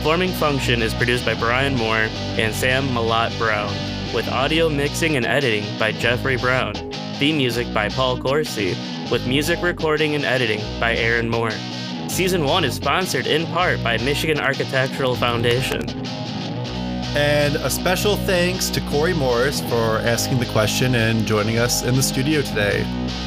[0.03, 3.73] Forming Function is produced by Brian Moore and Sam Malott Brown
[4.13, 6.73] with audio mixing and editing by Jeffery Brown,
[7.15, 8.75] theme music by Paul Corsi,
[9.11, 11.51] with music recording and editing by Aaron Moore.
[12.07, 15.83] Season 1 is sponsored in part by Michigan Architectural Foundation.
[17.15, 21.95] And a special thanks to Korey Morris for asking the question and joining us in
[21.95, 22.83] the studio today.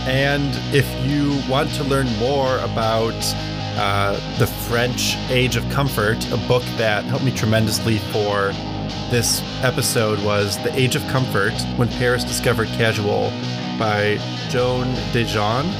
[0.06, 3.14] And if you want to learn more about
[3.76, 8.52] uh, The French Age of Comfort, a book that helped me tremendously for
[9.10, 13.30] this episode was The Age of Comfort When Paris Discovered Casual
[13.78, 14.18] by
[14.48, 15.70] Joan DeJean.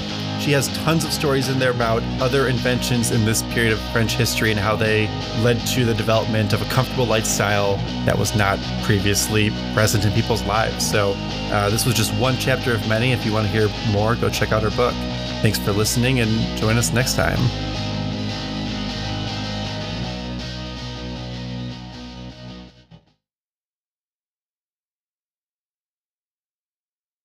[0.41, 4.15] She has tons of stories in there about other inventions in this period of French
[4.15, 5.07] history and how they
[5.43, 10.43] led to the development of a comfortable lifestyle that was not previously present in people's
[10.43, 10.85] lives.
[10.89, 11.15] So,
[11.53, 13.13] uh, this was just one chapter of many.
[13.13, 14.95] If you want to hear more, go check out her book.
[15.43, 17.39] Thanks for listening and join us next time.